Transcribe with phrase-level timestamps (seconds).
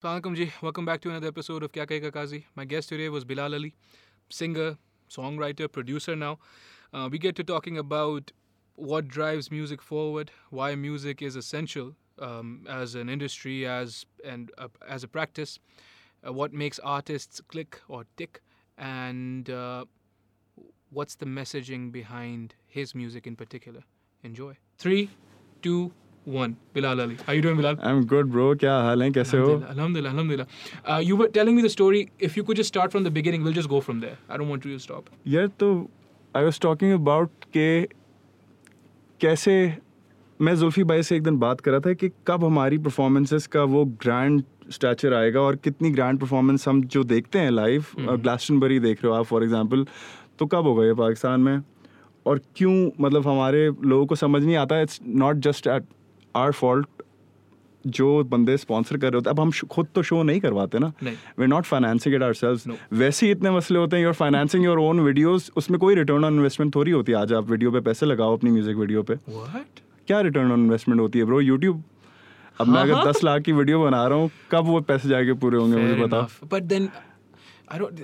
[0.00, 0.50] Assalamualaikum ji.
[0.62, 2.46] Welcome back to another episode of Kya Kahega Kazi.
[2.56, 3.74] My guest today was Bilal Ali,
[4.30, 4.78] singer,
[5.10, 6.38] songwriter, producer now.
[6.94, 8.32] Uh, we get to talking about
[8.76, 14.68] what drives music forward, why music is essential um, as an industry, as and uh,
[14.88, 15.58] as a practice,
[16.26, 18.40] uh, what makes artists click or tick,
[18.78, 19.84] and uh,
[20.88, 23.82] what's the messaging behind his music in particular.
[24.24, 24.56] Enjoy.
[24.78, 25.10] Three,
[25.60, 25.92] two,
[26.26, 27.16] Ali.
[27.26, 27.76] How you doing, Bilal?
[27.80, 30.46] I am good bro क्या हाल है कैसे हो Alhamdulillah, Alhamdulillah.
[30.84, 32.02] Uh, you were telling me the story.
[32.20, 34.18] If you could just start from the beginning, we'll just go from there.
[34.28, 34.78] I don't want you
[35.28, 35.70] यार तो
[36.34, 37.70] I was talking about के
[39.20, 39.54] कैसे
[40.40, 43.62] मैं जुल्फी भाई से एक दिन बात कर रहा था कि कब हमारी परफॉर्मेंसेस का
[43.72, 44.42] वो ग्रैंड
[44.72, 49.18] स्टैचर आएगा और कितनी ग्रैंड परफॉर्मेंस हम जो देखते हैं लाइव ग्लास्टनबरी देख रहे हो
[49.18, 49.84] आप फॉर एग्जांपल
[50.38, 51.60] तो कब होगा ये पाकिस्तान में
[52.26, 55.84] और क्यों मतलब हमारे लोगों को समझ नहीं आता it's not just at
[56.36, 56.88] our fault
[57.86, 60.92] जो बंदे स्पॉन्सर कर रहे होते अब हम खुद तो शो नहीं करवाते ना।
[61.38, 62.34] We not financing it our
[62.66, 62.74] No.
[62.92, 66.34] वैसे ही इतने मसले होते हैं your financing your own videos उसमें कोई रिटर्न ऑन
[66.34, 69.80] इन्वेस्टमेंट थोड़ी होती है। आज आप वीडियो पे पैसे लगाओ अपनी म्यूज़िक वीडियो पे। What?
[70.06, 71.82] क्या रिटर्न ऑन इन्वेस्टमेंट होती है ब्रो यूट्यूब
[72.60, 75.32] अब मैं हाँ, अगर दस लाख की वीडियो बना रहा हूँ कब वो पैसे जाके
[75.44, 76.26] पूरे होंगे Fair मुझे बताओ.
[76.48, 76.88] But then,
[77.68, 78.00] I don't.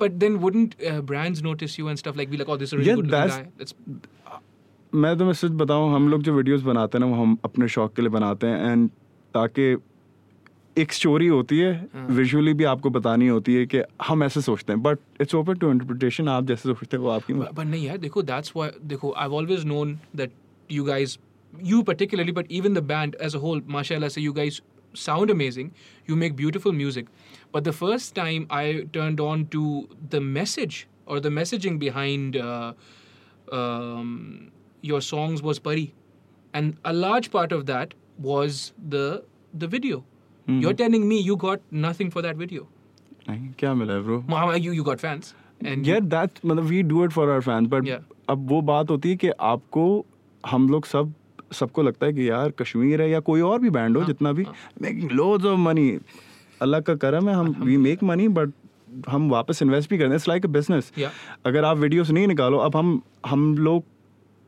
[0.00, 2.16] But then, wouldn't uh, brands notice you and stuff?
[2.20, 3.48] Like be like, oh, this is a really Yeah, good that's- guy.
[3.58, 3.74] That's
[4.94, 7.68] मैं तो मैं सच बताऊँ हम लोग जो वीडियोज़ बनाते हैं ना वो हम अपने
[7.68, 8.88] शौक के लिए बनाते हैं एंड
[9.34, 9.76] ताकि
[10.76, 14.82] एक स्टोरी होती है विजुअली भी आपको बतानी होती है कि हम ऐसे सोचते हैं
[14.82, 18.22] but it's open to interpretation आप जैसे सोचते हैं वो आपकी बट नहीं यार देखो
[18.22, 20.32] दैट्स व्हाई देखो I have always known that
[20.70, 21.18] you guys
[21.52, 24.60] you particularly but even the band as a whole माशा से you guys
[24.94, 25.70] sound amazing
[26.08, 27.08] you make beautiful music
[27.54, 29.64] but the first time I turn on to
[30.12, 32.36] the message और the messaging behind
[34.83, 35.85] your songs was Pari
[36.53, 37.93] and a large part of that
[38.29, 38.57] was
[38.95, 39.05] the
[39.63, 40.03] the video
[40.47, 42.67] you're telling me you got nothing for that video
[43.29, 45.33] नहीं क्या मिला है bro Mama, you you got fans
[45.71, 48.01] and यार that मतलब we do it for our fans but Yeah.
[48.29, 49.83] अब वो बात होती है कि आपको
[50.43, 51.13] हम लोग सब
[51.53, 54.45] सबको लगता है कि यार कश्मीर है या कोई और भी बैंड हो जितना भी
[54.81, 55.89] making loads of money
[56.61, 58.51] Allah का करम है हम वी मेक मनी बट
[59.09, 61.11] हम वापस इन्वेस्ट भी करते हैं it's like a business Yeah.
[61.45, 63.83] अगर आप वीडियोस नहीं निकालो अब हम हम लोग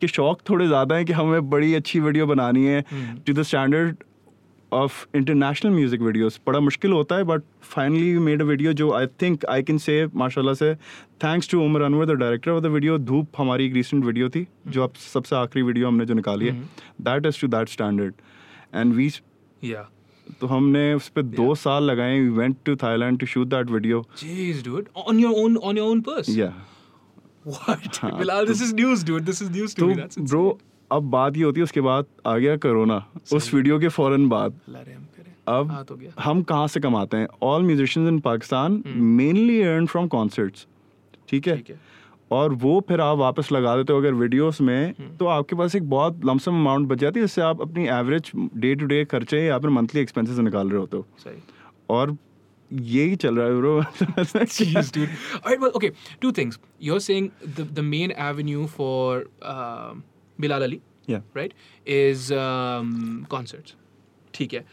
[0.00, 2.84] के शौक थोड़े ज़्यादा हैं कि हमें बड़ी अच्छी वीडियो बनानी है
[3.26, 4.04] to the standard
[4.72, 8.90] of international music videos बड़ा मुश्किल होता है but finally you made a video जो
[8.94, 10.74] I think I can say माशाल्लाह से
[11.24, 14.46] thanks to Umar Anwar the director of the video Dhoop हमारी एक रिसेंट वीडियो थी
[14.68, 16.60] जो अब सबसे आखिरी वीडियो हमने जो निकाली है।
[17.08, 18.14] That is to that standard
[18.74, 19.10] and we
[19.70, 19.84] yeah.
[20.40, 24.04] तो हमने उस पर दो साल लगाए we went to Thailand to shoot that video.
[25.08, 26.28] On your own on your own purse.
[26.36, 26.52] या
[28.48, 29.26] This is news, dude.
[29.26, 29.94] This is news to तो me.
[29.94, 30.28] That's insane.
[30.28, 30.58] Bro
[30.92, 34.60] अब बात ये होती है उसके बाद आ गया कोरोना उस वीडियो के फ़ौरन बाद।
[35.48, 40.08] अब हाँ, तो। हम कहाँ से कमाते हैं all musicians in Pakistan mainly earn from
[40.08, 40.66] concerts
[41.28, 41.62] ठीक है।
[42.30, 45.88] और वो फिर आप वापस लगा देते हो अगर वीडियोस में तो आपके पास एक
[45.90, 49.58] बहुत लमसम अमाउंट बच जाती है जिससे आप अपनी एवरेज डे टू डे खर्चे या
[49.58, 51.06] फिर मंथली एक्सपेंसेस निकाल रहे होते हो।
[51.90, 52.16] और
[52.72, 53.72] यही चल रहा है bro
[54.56, 55.08] Jeez, dude.
[55.42, 55.90] All right, well, okay.
[56.24, 56.58] Two things.
[56.88, 60.04] You're saying the the main avenue for um
[60.44, 61.20] Bilal Ali, Yeah.
[61.40, 61.52] right,
[61.86, 62.94] is um,
[63.34, 63.74] concerts.
[64.34, 64.64] ठीक है.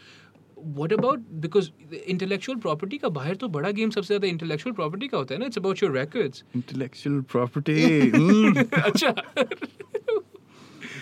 [0.76, 5.08] What about because the intellectual property का बाहर तो बड़ा गेम सबसे ज़्यादा intellectual property
[5.10, 5.46] का होता है ना.
[5.46, 6.42] It's about your records.
[6.56, 7.76] Intellectual property
[8.82, 9.14] अच्छा.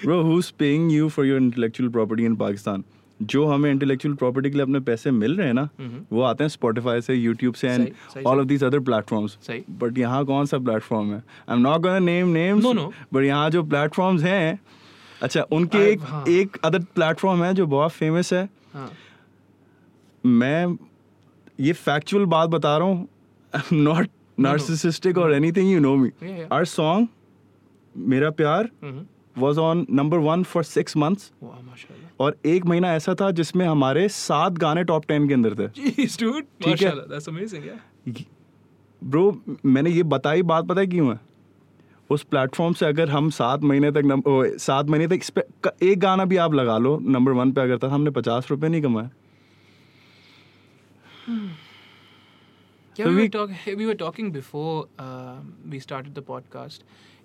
[0.07, 2.85] Who is paying you for your intellectual property in Pakistan
[3.21, 5.69] जो हमें इंटेलेक्चुअल प्रॉपर्टी के लिए अपने पैसे मिल रहे हैं ना
[6.13, 9.39] वो आते हैं स्पॉटिफाई से यूट्यूब से and all of these other platforms
[9.81, 12.65] but यहाँ कौन सा प्लेटफॉर्म है I am not gonna name names.
[13.15, 14.59] But यहाँ जो प्लेटफॉर्म्स हैं
[15.23, 18.91] अच्छा उनके एक हाँ। एक अदर प्लेटफॉर्म है जो बहुत फ़ेमस है हाँ.
[20.25, 20.77] मैं
[21.61, 23.09] ये फैक्चुअल बात बता रहा हूँ
[23.73, 26.65] नॉट नार्सिसिस्टिक और anything you know me yeah.
[26.65, 27.09] Song
[27.95, 28.69] मेरा प्यार.
[29.37, 31.33] Was on number one for six months.
[32.21, 36.83] और एक महीना ऐसा था जिसमें हमारे सात गाने टॉप टेन के अंदर थे ठीक
[36.83, 36.91] है।
[38.09, 38.23] Yeah.
[39.05, 41.19] ब्रो मैंने ये बताई बात पता है क्यों है
[42.11, 46.25] उस प्लेटफॉर्म से अगर हम सात महीने तक नम- ओ, सात महीने तक एक गाना
[46.25, 49.09] भी आप लगा लो नंबर वन पे अगर था हमने पचास रुपए नहीं कमाए
[52.97, 53.77] Yeah, So we, we- were talking.
[53.79, 55.37] We were talking before uh,
[55.71, 56.85] we started the podcast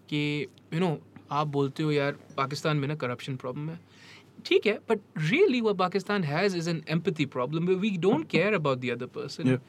[0.10, 0.96] कि you know
[1.32, 3.80] आप बोलते हो यार पाकिस्तान में ना करप्शन प्रॉब्लम है
[4.46, 8.78] ठीक है बट रियली वो Pakistan has is an empathy problem we don't care about
[8.78, 9.60] the other person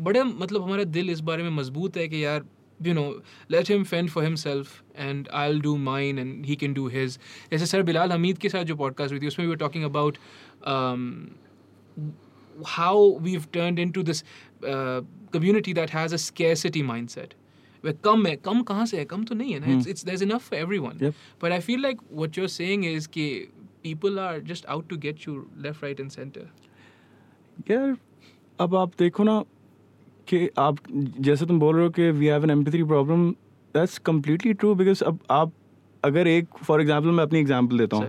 [0.00, 2.44] बड़े मतलब हमारा दिल इस बारे में मज़बूत है कि यार
[2.82, 6.88] you know let him fend for himself and I do mine and he can do
[6.88, 7.18] his
[7.52, 10.18] जैसे सर बिलाल हमीद के साथ जो पॉडकास्ट हुई थी उसमें we are talking about
[12.66, 14.24] how we turn into this
[14.64, 17.34] community that has a scarcity mindset
[17.84, 19.04] वे कम है कम कहाँ से है?
[19.04, 19.78] कम तो नहीं है ना?
[19.78, 23.48] It's it's there's enough everyone but I feel like what you're saying is कि
[23.88, 25.38] people are just out to get you
[25.68, 26.48] left right and center
[27.70, 27.96] यार
[28.60, 29.42] अब आप देखो ना
[30.28, 30.76] कि आप
[31.26, 33.30] जैसे तुम बोल रहे हो कि we have an empathy problem
[33.74, 35.52] that's completely true because अब आप
[36.04, 38.06] अगर एक फॉर एग्जांपल मैं अपनी एग्जांपल देता हूँ।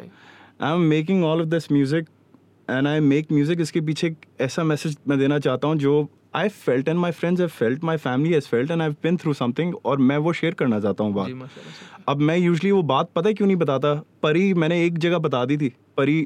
[0.62, 2.10] I am making all of this music
[2.70, 5.94] and I make music इसके पीछे एक ऐसा मैसेज मैं देना चाहता हूँ जो
[6.34, 9.34] I felt and my friends have felt my family has felt and I been through
[9.34, 11.50] something और मैं वो शेयर करना चाहता हूँ बात।
[12.08, 13.94] अब मैं यूजली वो बात पता है क्यों नहीं बताता?
[14.24, 16.22] परी मैंने एक जगह बता दी थी परी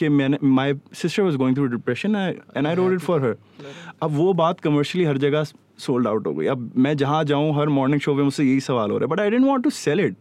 [0.00, 2.16] कि मैंने my sister was going through depression
[2.56, 3.36] and I wrote it for her
[4.02, 5.44] अब वो बात कमर्शियली हर जगह
[5.78, 8.90] सोल्ड आउट हो गई। अब मैं जहाँ जाऊँ हर मॉर्निंग शो में मुझसे यही सवाल
[8.90, 10.16] हो रहा है। But I don't want to sell it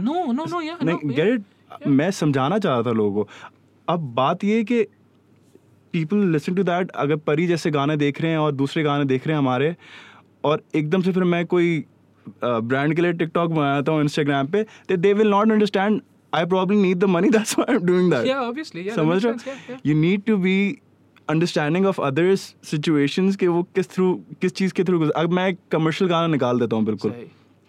[0.00, 1.16] no no no yeah no, नहीं yeah.
[1.16, 3.28] गेट इट मैं समझाना चाह रहा था लोगों को।
[3.88, 4.84] अब बात ये कि
[5.92, 9.26] पीपल लिसन टू दैट अगर परी जैसे गाने देख रहे हैं और दूसरे गाने देख
[9.26, 9.74] रहे हैं हमारे
[10.44, 11.84] और एकदम से फिर मैं कोई
[12.44, 16.00] ब्रांड के लिए टिकटॉक बनाता हूँ इंस्टाग्राम पे तो they will not understand
[16.32, 19.24] I problem need the money that's why I am doing that yeah obviously yeah समझ
[19.24, 19.76] रहे.
[19.86, 20.56] You need to be
[21.30, 26.10] understanding of others situations के वो किस थ्रू किस चीज़ के थ्रू अब मैं कमर्शियल
[26.10, 27.10] गाना निकाल देता हूँ बिल्कुल।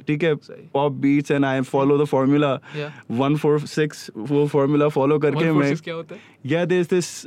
[0.08, 0.34] ठीक है?
[0.74, 2.54] Pop beats and I follow the formula
[3.12, 7.26] one four six वो फॉर्मूला फॉलो करके मैं forces क्या या देर दिस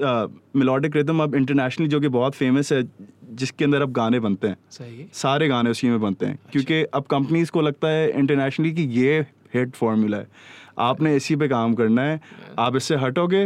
[0.57, 2.83] मेलोडिक रिदम अब इंटरनेशनली जो कि बहुत फ़ेमस है
[3.33, 7.05] जिसके अंदर अब गाने बनते हैं। सही सारे गाने उसी में बनते हैं। क्योंकि अब
[7.05, 9.21] कंपनीज़ को लगता है इंटरनेशनली कि ये
[9.55, 10.27] हिट फॉर्मूला है।
[10.79, 12.21] आपने इसी पे काम करना है।
[12.59, 13.45] आप इससे हटोगे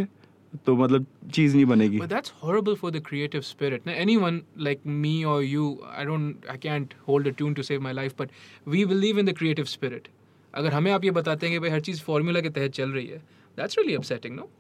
[0.67, 4.81] तो मतलब चीज़ नहीं बनेगी। But that's horrible for the creative spirit ना एनीवन लाइक
[4.87, 8.31] मी और you I don't I can't hold a tune to save my life but
[8.69, 10.09] we believe in the creative spirit
[10.55, 13.07] अगर हमें आप ये बताते हैं कि भाई हर चीज़ फार्मूला के तहत चल रही
[13.07, 13.19] है
[13.57, 14.51] that's really upsetting no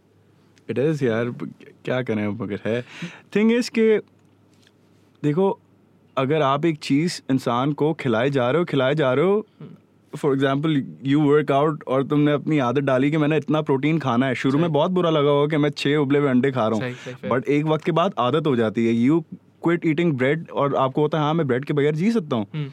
[0.70, 1.30] it is यार
[1.84, 2.84] क्या करें मगर है?
[3.36, 3.98] थिंग इज़ के
[5.22, 5.58] देखो
[6.16, 9.46] अगर आप एक चीज़ इंसान को खिलाए जा रहे हो खिलाए जा रहे हो.
[9.62, 9.76] Hmm.
[10.16, 14.26] For example you work out और तुमने अपनी आदत डाली कि मैंने इतना प्रोटीन खाना
[14.26, 16.86] है शुरू में बहुत बुरा लगा होगा कि मैं छः उबले हुए अंडे खा रहा
[16.86, 19.20] हूँ बट एक वक्त के बाद आदत हो जाती है यू
[19.62, 22.70] क्विट ईटिंग ब्रेड और आपको होता है हाँ मैं ब्रेड के बगैर जी सकता हूँ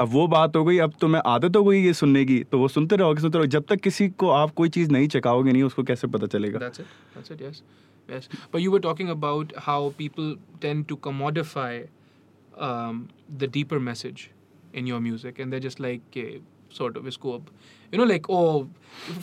[0.00, 2.58] अब वो बात हो गई अब तो मैं आदत हो गई ये सुनने की तो
[2.58, 5.62] वो सुनते रहोगे सुनते रहोगे जब तक किसी को आप कोई चीज़ नहीं चखाओगे नहीं
[5.62, 6.94] उसको कैसे पता चलेगा That's it.
[7.14, 7.40] That's it.
[7.40, 7.62] Yes.
[8.08, 8.28] Yes.
[8.52, 11.88] But you were talking about how people tend to commodify
[12.58, 13.08] um,
[13.38, 14.30] the deeper message
[14.72, 16.18] in your music, and they're just like
[16.78, 17.46] sort of इसको अब
[17.92, 18.66] you know like oh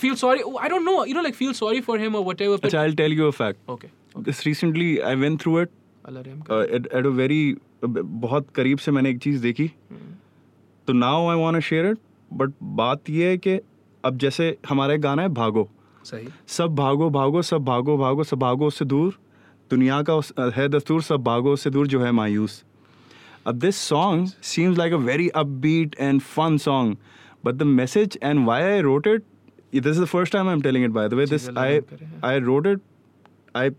[0.01, 2.57] feel sorry oh, I don't know you know like feel sorry for him or whatever.
[2.57, 3.89] But अच्छा I'll tell you a fact okay.
[4.15, 4.25] okay.
[4.29, 5.71] this recently I went through it
[6.05, 7.44] uh, at, at a very
[7.85, 10.09] बहुत करीब से मैंने एक चीज़ देखी Hmm.
[10.88, 11.97] तो now I want share it
[12.31, 13.59] but बात ये है कि
[14.03, 15.67] अब जैसे हमारा एक गाना है भागो
[16.05, 16.27] सही.
[16.57, 19.17] सब भागो भागो सब भागो भागो सब भागो उससे दूर
[19.71, 22.63] दुनिया का उस, है दस्तूर सब भागो उससे दूर जो है मायूस
[23.47, 26.95] अब this song seems like a very upbeat and fun song
[27.44, 29.24] but the message and why i wrote it
[29.72, 31.25] this is the first time i'm telling it by the way.
[31.25, 31.81] this i
[32.22, 32.80] i wrote it
[33.56, 33.72] i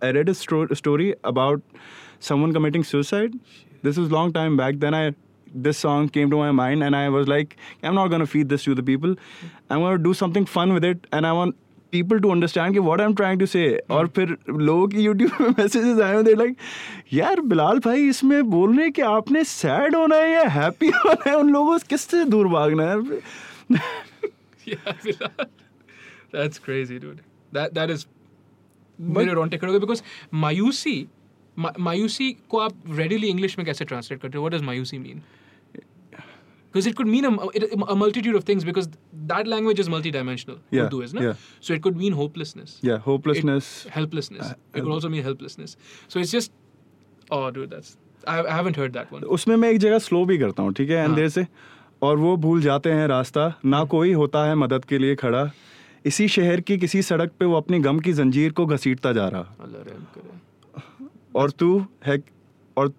[0.00, 1.60] i read a story about
[2.20, 3.32] someone committing suicide.
[3.82, 4.78] This was long time back.
[4.78, 5.14] Then i
[5.54, 8.48] this song came to my mind and i was like i'm not going to feed
[8.48, 9.16] this to the people.
[9.68, 11.56] I'm going to do something fun with it and i want
[11.92, 13.64] people to understand कि what I'm trying to say
[13.96, 16.56] और फिर लोगों की YouTube में messages आए they like
[17.12, 21.30] यार बिलाल भाई इसमें बोल रहे हैं कि आपने सैड होना है या हैप्पी होना
[21.30, 23.20] है उन लोगों से किससे दूर भागना है.
[26.32, 27.20] That's crazy, dude.
[27.52, 28.06] That that is
[28.98, 30.02] मेरे रोंगटे खड़े हो गए because
[30.44, 30.96] मायूसी
[31.58, 34.44] मायूसी को आप readily English में कैसे translate करते हो?
[34.44, 35.22] What does मायूसी mean?
[36.72, 37.32] Because it could mean a,
[37.94, 38.86] a multitude of things because
[39.30, 40.58] that language is multidimensional.
[40.70, 41.20] Yeah, Urdu is, no?
[41.20, 41.34] yeah.
[41.60, 42.78] So it could mean hopelessness.
[42.90, 44.46] yeah hopelessness It, helplessness.
[44.46, 45.76] Uh, it could also mean helplessness.
[46.08, 46.52] So it's just,
[47.30, 49.24] oh, dude, that's I, I haven't heard that one.
[49.38, 51.08] उसमें मैं एक जगह slow भी करता हूँ ठीक है हाँ.
[51.08, 51.46] अंधेर से
[52.02, 55.50] और वो भूल जाते हैं रास्ता ना कोई होता है मदद के लिए खड़ा
[56.06, 59.44] इसी शहर की किसी सड़क पे वो अपनी गम की जंजीर को घसीटता जा रहा.
[61.36, 61.68] और तू
[62.06, 62.18] है
[62.76, 62.92] और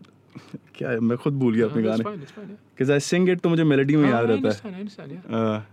[0.75, 3.95] क्या है मैं खुद भूल गया अपने गाने बिकॉज़ आई सिंग इट तो मुझे मेलोडी
[3.95, 5.15] में हाँ, याद रहता है.
[5.17, 5.63] अ,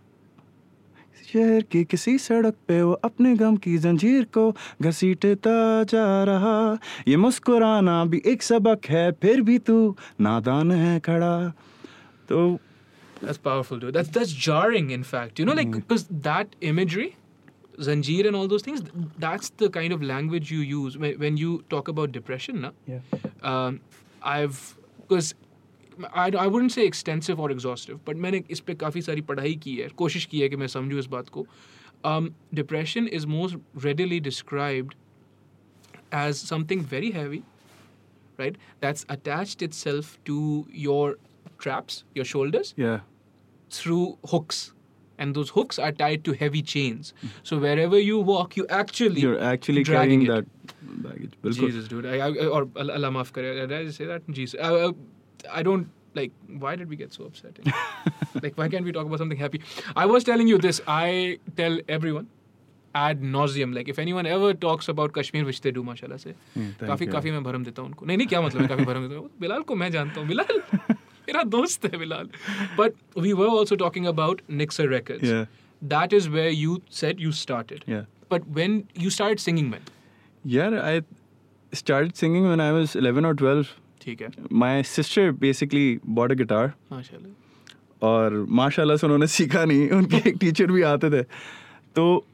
[1.33, 4.51] शहर की किसी सड़क पे वो अपने गम की जंजीर को
[4.83, 5.53] घसीटता
[5.93, 6.55] जा रहा
[7.09, 9.77] ये मुस्कुराना भी एक सबक है फिर भी तू
[10.21, 11.33] नादान है खड़ा
[12.29, 12.43] तो
[13.23, 13.95] That's powerful, dude.
[13.95, 15.41] That's that's jarring, in fact.
[15.41, 17.09] You know, like because that imagery,
[17.89, 18.81] Zanjeer and all those things,
[19.25, 22.63] that's the kind of language you use when, when you talk about depression.
[22.63, 22.71] Na?
[22.87, 23.19] Yeah.
[23.51, 23.77] Um,
[24.23, 24.63] I've
[25.03, 25.29] because
[26.14, 29.76] I, I wouldn't say extensive or exhaustive, but मैंने इस पे काफ़ी सारी पढ़ाई की
[29.76, 31.46] है कोशिश की है कि मैं समझूँ इस बात को
[32.04, 33.56] um, depression is most
[33.88, 34.96] readily described
[36.12, 37.44] as something very heavy
[38.38, 38.58] right?
[38.82, 41.18] That's attached itself to your
[41.58, 43.00] traps, your shoulders, yeah
[43.70, 44.72] through hooks.
[45.18, 47.14] And those hooks are tied to heavy chains.
[47.44, 50.48] So wherever you walk, you actually you're actually dragging carrying it.
[50.64, 52.06] that baggage बिल्कुल Jesus, dude.
[52.06, 53.54] I, I, or Allah Allah maaf kare.
[53.60, 54.28] Did I just say that?
[54.30, 54.60] Jesus.
[54.62, 54.92] I, I,
[55.52, 56.32] I don't like.
[56.66, 57.60] Why did we get so upset?
[58.42, 59.62] like, why can't we talk about something happy?
[59.96, 60.82] I was telling you this.
[60.88, 62.28] I tell everyone
[62.96, 63.74] ad nauseum.
[63.76, 67.12] Like, if anyone ever talks about Kashmir, which they do, mashallah से, thank काफी you.
[67.12, 68.06] काफी मैं भरम देता हूँ उनको.
[68.06, 69.30] नहीं नहीं क्या मतलब है काफी भरम देता हूँ.
[69.42, 70.28] बिलाल को मैं जानता हूँ.
[70.30, 70.62] बिलाल
[71.28, 72.30] मेरा दोस्त है Bilal.
[72.78, 72.96] But
[73.28, 75.30] we were also talking about Nixer Records.
[75.30, 75.46] Yeah.
[75.94, 77.84] That is where you said you started.
[77.94, 78.76] yeah But when
[79.06, 79.82] you started singing when?
[80.54, 81.02] yeah I
[81.80, 84.29] started singing when I was 11 or 12 ठीक है.
[84.55, 86.73] my sister basically bought guitar.
[88.03, 91.23] और माशाल्लाह से उन्होंने सीखा नहीं उनके एक टीचर भी आते थे।
[91.97, 92.25] तो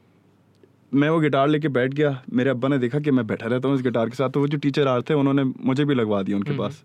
[0.93, 3.75] मैं वो गिटार लेके बैठ गया। मेरे अब्बा ने देखा कि मैं बैठा रहता हूँ
[3.77, 6.37] इस गिटार के साथ। तो वो जो टीचर आते थे उन्होंने मुझे भी लगवा दिया
[6.37, 6.83] उनके पास।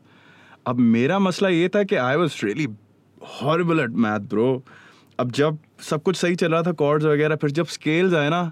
[0.67, 2.67] अब मेरा मसला ये था कि I was really
[3.21, 4.63] horrible at math bro
[5.19, 8.43] अब जब सब कुछ सही चल रहा था कॉर्ड्स वगैरह फिर जब स्केल्स आए ना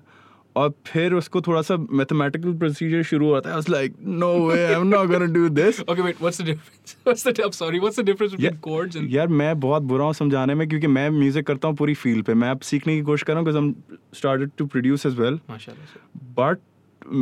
[0.57, 4.73] और फिर उसको थोड़ा सा मैथमेटिकल प्रोसीजर शुरू होता है I like no way I
[4.73, 6.21] am not gonna do this Okay, wait.
[6.21, 6.95] What's the difference?
[7.09, 7.81] What's the I'm sorry.
[7.85, 11.09] What's the difference between chords and यार मैं बहुत बुरा हूँ समझाने में क्योंकि मैं
[11.11, 13.59] म्यूज़िक करता हूँ पूरी फील पे मैं अब सीखने की कोशिश कर रहा हूँ बिकॉज़
[13.59, 13.75] हम
[14.15, 16.59] started to produce as well माशाल्लाह बट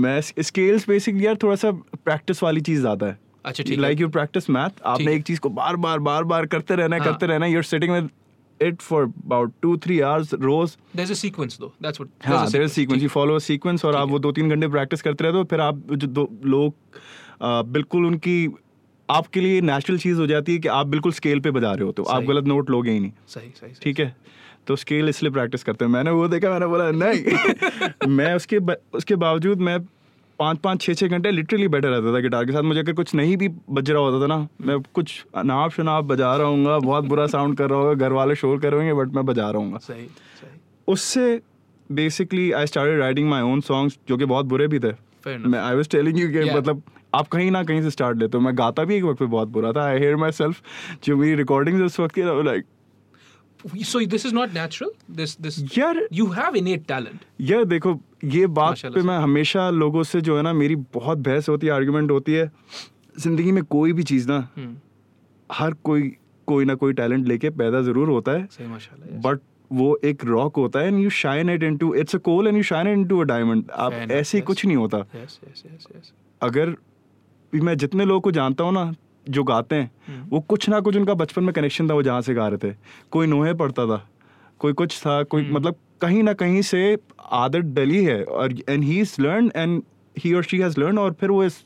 [0.04, 1.70] मैं स्केल्स बेसिकली यार थोड़ा सा
[2.04, 4.00] प्रैक्टिस वाली चीज़ ज़्यादा है अच्छा ठीक लाइक.
[4.00, 7.12] यू प्रैक्टिस मैथ आपने एक चीज़ को बार बार बार बार करते रहना है हाँ।
[7.12, 8.10] करते रहना है you're sitting with
[8.62, 11.70] it for about two three hours रोज There's a sequence though.
[11.84, 12.08] That's what.
[12.26, 15.02] हाँ there's a sequence you follow sequence और ठीक आप। वो दो तीन घंटे प्रैक्टिस
[15.02, 16.74] करते रहते हो फिर आप जो दो लोग
[17.72, 18.38] बिल्कुल उनकी
[19.08, 22.02] आपके लिए नेचुरल चीज़ हो जाती है कि आप बिल्कुल स्केल पे बजा रहे होते
[22.02, 23.72] हो आप सही। गलत नोट लोगे ही नहीं सही सही.
[23.82, 24.16] ठीक है
[24.66, 28.58] तो स्केल इसलिए प्रैक्टिस करते हैं मैंने वो देखा मैंने बोला नहीं मैं उसके
[28.94, 29.78] उसके बावजूद मैं
[30.38, 33.14] पाँच पाँच छः छः घंटे लिटरली बैठा रहता था गिटार के साथ मुझे अगर कुछ
[33.14, 37.04] नहीं भी बज रहा होता था ना मैं कुछ अनाप शनाप बजा रहा हूँ बहुत
[37.04, 39.78] बुरा साउंड कर रहा होगा घर वाले शोर कर रहे बट मैं बजा रहा हूँ
[39.78, 40.60] सही सही.
[40.88, 41.40] उससे
[41.90, 44.92] basically I start writing my own songs जो कि बहुत बुरे भी थे
[45.26, 46.82] मैं आई वाज टेलिंग यू कि मतलब
[47.14, 49.48] आप कहीं ना कहीं से स्टार्ट लेते हो मैं गाता भी एक वक्त पे बहुत
[49.48, 50.62] बुरा था आई हेयर माई सेल्फ
[51.04, 52.64] जो मेरी रिकॉर्डिंग उस वक्त की like
[53.84, 54.90] So this is not natural.
[55.10, 55.56] This this.
[55.78, 57.24] यार You have innate talent.
[57.40, 61.48] यार देखो ये बात पे मैं हमेशा लोगों से जो है ना मेरी बहुत बहस
[61.48, 62.50] होती है आर्ग्यूमेंट होती है
[63.18, 64.72] ज़िंदगी में कोई भी चीज़ ना Hmm.
[65.50, 66.10] हर कोई
[66.48, 68.48] कोई ना कोई टैलेंट लेके पैदा ज़रूर होता है.
[69.22, 72.56] बट वो एक रॉक होता है and you shine it into it's a coal and
[72.56, 74.42] you shine it into a diamond आप ऐसे ही.
[74.42, 74.98] कुछ नहीं होता.
[76.40, 76.74] अगर
[77.52, 78.92] मैं जितने लोगों को जानता हूँ ना
[79.26, 82.20] जो गाते हैं हम्म। वो कुछ ना कुछ उनका बचपन में कनेक्शन था वो जहाँ
[82.20, 82.74] से गा रहे थे
[83.10, 83.96] कोई नोहे पढ़ता था
[84.60, 86.98] कोई कुछ था कोई हम्म। मतलब कहीं ना कहीं से
[87.36, 89.82] आदत डली है और and he is learn and
[90.16, 91.64] he और शी हैज़ लर्न और फिर वो इस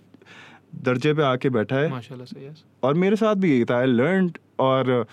[0.83, 2.59] दर्जे पे आके बैठा है माशाल्लाह से yes.
[2.83, 5.07] और मेरे साथ भी यही था आई लर्न और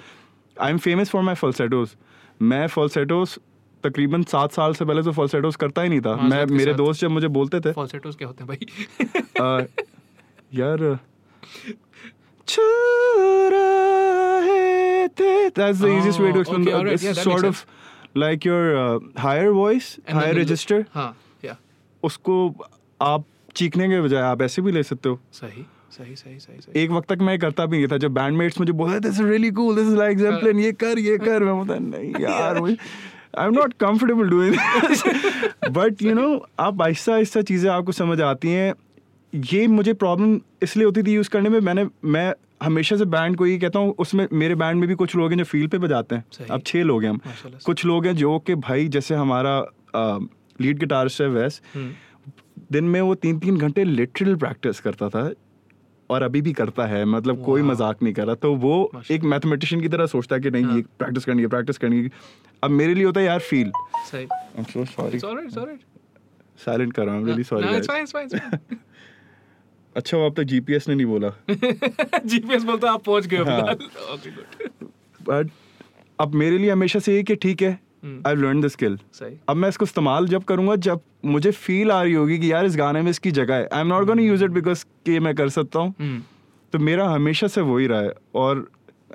[0.57, 1.97] I am famous for my falsettos
[2.41, 3.39] मैं फॉल्सेटोस
[3.83, 7.09] तकरीबन सात साल से पहले तो फॉल्सेटोस करता ही नहीं था मैं मेरे दोस्त जब
[7.09, 8.57] मुझे बोलते थे Falsettos क्या होते हैं भाई?
[9.39, 9.65] uh,
[10.53, 10.99] यार
[12.47, 12.89] थे
[15.17, 17.65] that's the easiest way to Oh, explain okay, alright, this yeah, sort of
[18.15, 20.85] like your uh, higher voice And then higher the- register.
[20.93, 21.15] हाँ.
[22.03, 22.35] उसको
[23.01, 23.23] आप
[23.55, 26.81] चीखने के बजाय आप ऐसे भी ले सकते हो। सही सही सही सही सही.
[26.83, 29.75] एक वक्त तक मैं करता भी नहीं था जब बैंडमेट्स मुझे this is really cool
[29.75, 30.19] this is like
[30.57, 32.77] ये कर ये कर। मैं बोलता नहीं यार मुझे
[33.37, 34.55] I am not comfortable doing
[35.77, 36.27] but you know
[36.59, 38.73] आप आहिस्ता आहिस्ता चीज़ें आपको समझ आती हैं।
[39.33, 43.45] ये मुझे प्रॉब्लम इसलिए होती थी यूज़ करने में मैंने मैं हमेशा से बैंड को
[43.45, 46.15] ये कहता हूँ उसमें मेरे बैंड में भी कुछ लोग हैं जो फ़ील्ड पे बजाते
[46.15, 47.19] हैं। अब छः लोग हैं हम।
[47.65, 49.59] कुछ लोग हैं जो कि भाई जैसे हमारा
[50.61, 51.91] लीड गिटारिस्ट है वैस। हम्म.
[52.71, 55.29] दिन में वो तीन तीन घंटे लिटरल प्रैक्टिस करता था
[56.09, 59.81] और अभी भी करता है मतलब कोई मज़ाक नहीं कर रहा। तो वो एक मैथमेटिशियन
[59.81, 62.09] की तरह सोचता है कि नहीं हाँ। ये प्रैक्टिस करनी है प्रैक्टिस करनी है।
[62.63, 63.71] अब मेरे लिए होता है यार फील
[64.11, 64.23] सही.
[64.23, 65.19] I am so sorry.
[66.65, 67.77] Silent कर रहा हूँ really sorry fine.
[67.79, 68.27] It's fine.
[68.27, 68.79] It's fine.
[69.95, 71.29] अच्छा वो अब तक जीपीएस ने नहीं बोला?
[72.25, 73.43] जीपीएस बोलता आप पहुँच गए हो.
[75.29, 75.49] बट
[76.19, 77.79] अब मेरे लिए हमेशा से ये कि ठीक है.
[78.27, 78.97] आई लर्न द स्किल
[79.49, 82.75] अब मैं इसको इस्तेमाल जब करूँगा जब मुझे फील आ रही होगी कि यार इस
[82.77, 85.49] गाने में इसकी जगह है। I am not gonna use it because कि मैं कर
[85.49, 86.21] सकता हूँ। हम्म.
[86.73, 88.67] तो मेरा हमेशा से वही रहा है। और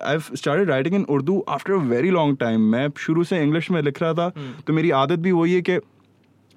[0.04, 3.80] I started writing in Urdu after a very long time मैं शुरू से इंग्लिश में
[3.82, 5.78] लिख रहा था। हम्म। तो मेरी आदत भी वही है कि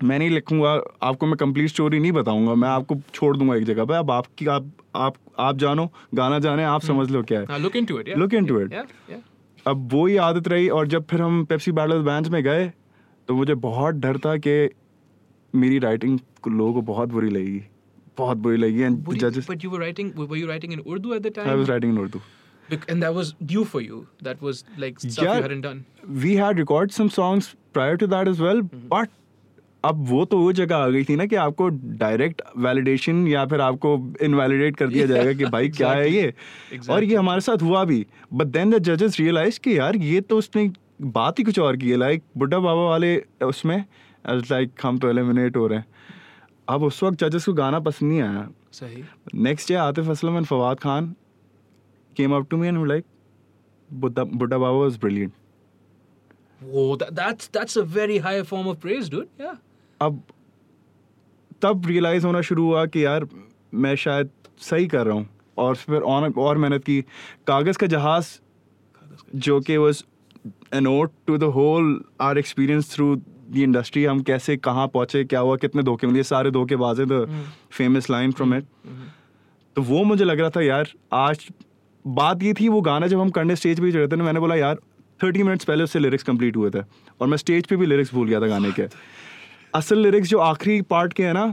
[0.03, 0.71] मैं नहीं लिखूँगा
[1.03, 4.45] आपको मैं कंप्लीट स्टोरी नहीं बताऊँगा मैं आपको छोड़ दूँगा एक जगह पे अब आपकी
[4.45, 8.07] आप आप आप जानो गाना जाने आप समझ लो क्या है into it.
[8.07, 8.17] Yeah.
[8.17, 8.71] Look into it.
[8.71, 8.85] Yeah.
[9.09, 9.21] Yeah.
[9.67, 12.67] अब वो ही आदत रही और जब फिर हम पेप्सी बैटल बैंड में गए
[13.27, 14.69] तो मुझे बहुत डर था कि
[15.53, 17.61] मेरी राइटिंग लोगों को बहुत बुरी लगेगी
[18.17, 20.11] बहुत बुरी लगी एंड जजेस but you were writing.
[20.15, 21.49] Were you writing in Urdu at the time?
[21.49, 22.21] I was writing in Urdu
[22.93, 23.97] and that was new for you.
[24.27, 25.37] That was like stuff Yeah.
[25.37, 25.83] you hadn't done.
[26.23, 28.89] We had record some songs prior to that as well Mm-hmm.
[28.93, 29.09] But
[29.87, 31.67] अब वो तो वो जगह आ गई थी ना कि आपको
[31.99, 33.91] डायरेक्ट वैलिडेशन या फिर आपको
[34.25, 36.33] इनवैलिडेट कर दिया जाएगा कि भाई क्या है ये।
[36.89, 40.37] और ये हमारे साथ हुआ भी। बट देन द जजेस रियलाइज़ कि यार ये तो
[40.37, 40.69] उसने
[41.01, 43.15] बात ही कुछ और की है। लाइक बुड्ढा बाबा वाले
[43.45, 43.77] उसमें
[44.25, 45.85] लाइक हम तो एलिमिनेट हो रहे हैं।
[46.69, 49.03] अब उस वक्त जजेस को गाना पसंद नहीं आया। Sahi.
[49.35, 51.15] Next day Atif Aslam and Fawad Khan
[52.17, 53.05] came up to me and like
[53.89, 55.33] बुड्ढा बुड्ढा बाबा was brilliant
[56.61, 59.25] Whoa, that, that's that's a very high form of praise, dude.
[59.41, 59.57] Yeah.
[60.01, 60.21] अब
[61.61, 63.27] तब रियलाइज़ होना शुरू हुआ कि यार
[63.73, 64.29] मैं शायद
[64.61, 67.01] सही कर रहा हूँ। और फिर और और मेहनत की।
[67.47, 68.27] कागज़ का जहाज़
[69.35, 70.03] जो कि was
[70.73, 75.39] a note to the whole are experience through the industry हम कैसे कहाँ पहुँचे क्या
[75.39, 77.25] हुआ कितने धोखे मिले सारे धोखे बाजे the
[77.71, 78.65] famous line from it
[79.75, 81.47] तो वो मुझे लग रहा था यार आज
[82.05, 84.55] बात ये थी वो गाना जब हम करने स्टेज पे चढ़े थे ना मैंने बोला
[84.55, 84.79] यार
[85.19, 86.81] थर्टी मिनट्स पहले उससे लिरिक्स कंप्लीट हुए थे।
[87.21, 88.85] और मैं स्टेज पे भी लिरिक्स भूल गया था गाने के।
[89.77, 91.45] असल लिरिक्स जो आखिरी पार्ट के है ना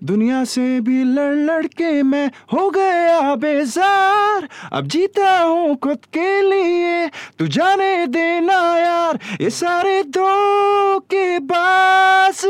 [0.00, 6.28] दुनिया से भी लड़ लड़ के मैं हो गया बेजार। अब जीता हूँ खुद के
[6.42, 12.44] लिए तू जाने देना यार ये सारे दो के पास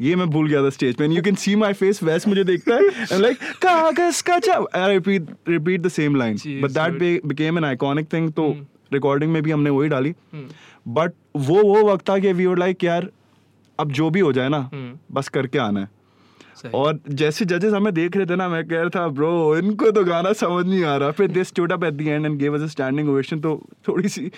[0.00, 2.74] ये मैं भूल गया था स्टेज पे you can see my face वैस मुझे देखता
[2.74, 4.34] है लाइक कागज़ का
[4.82, 8.48] I repeat repeat the same line but that became an iconic thing तो.
[8.92, 10.14] रिकॉर्डिंग में भी हमने वही डाली.
[10.88, 13.08] बट वो वो वक्त था कि वी वर लाइक यार
[13.78, 14.68] अब जो भी हो जाए ना
[15.12, 15.96] बस करके आना है।
[16.74, 20.02] और जैसे जजेस हमें देख रहे थे ना मैं कह रहा था ब्रो इनको तो
[20.04, 23.40] गाना समझ नहीं आ रहा। फिर this at the end and give us standing ovation
[23.40, 23.54] तो
[23.88, 24.30] थोड़ी सी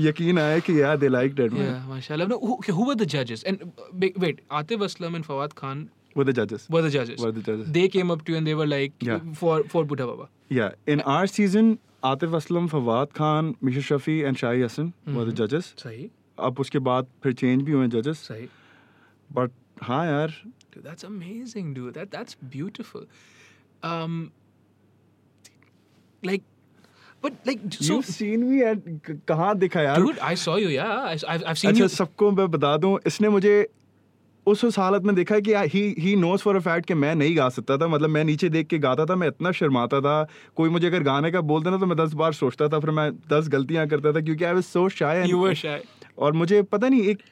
[0.00, 3.58] यकीन आया कि यार दे लाइक दैट मैन माशाल्लाह। नो हु वर द जजेस and
[4.18, 5.86] wait Atif Aslam and Fawad Khan
[6.16, 8.54] were the जजेस वर द जजेस वर द जजेस दे केम up to and they
[8.54, 8.90] were like
[9.36, 14.36] for for बुढ़ा बाबा या in our season Atif Aslam Fawad Khan Misha Shafi and
[14.36, 18.46] shahi Hasan were the जजेस सही। अब उसके बाद फिर चेंज भी हुए जजेस सही।
[19.34, 19.50] बट
[19.82, 20.34] हाँ यार
[20.84, 21.94] that's amazing, dude.
[21.94, 23.04] That that's beautiful.
[23.82, 24.14] Um,
[26.22, 26.42] like,
[27.22, 30.68] but like, so, you seen me at कहाँ दिखा यार dude, I saw you.
[30.74, 31.88] Yeah, I, I've I've seen अच्छा you.
[31.96, 33.56] सबको मैं बता दूँ इसने मुझे
[34.46, 37.36] उस उस हालत में देखा कि he he knows for a fact कि मैं नहीं
[37.36, 40.16] गा सकता था मतलब मैं नीचे देख के गाता था मैं इतना शर्माता था
[40.56, 43.10] कोई मुझे अगर गाने का बोलता ना तो मैं दस बार सोचता था फिर मैं
[43.32, 45.82] दस गलतियाँ करता था क्योंकि आई वाज सो शाय.
[46.18, 47.22] और मुझे पता नहीं एक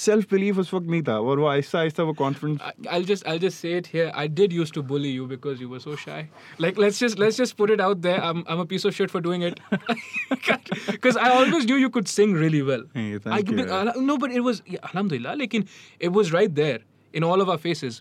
[0.00, 3.26] सेल्फ बिलीफ उस वक्त नहीं था और वो आहिस्ता आहिस्ता वो confidence I- I'll just
[3.30, 4.08] I'll just say it here.
[4.22, 6.18] I did used to bully you because you were so shy.
[6.64, 8.18] Like let's just let's just put it out there.
[8.30, 9.62] I'm I'm a piece of shit for doing it.
[10.90, 12.84] Because I always knew you could sing really well.
[12.94, 13.56] Hey, I, thank you.
[13.62, 15.34] but, uh, no, but it was yeah, alhamdulillah.
[15.42, 15.54] Like
[16.08, 16.78] it was right there
[17.12, 18.00] in all of our faces.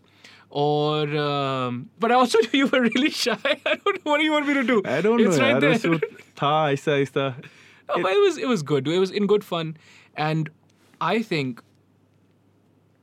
[0.49, 3.37] Or um, but I also knew you were really shy.
[3.45, 4.81] I don't know what do you want me to do.
[4.95, 5.75] I don't know It's right यार there.
[5.75, 7.25] उस वक्त था Aahista Aahista
[7.89, 8.87] No, but it was it was good.
[8.93, 9.67] It was in good fun,
[10.27, 10.49] and
[11.09, 11.61] I think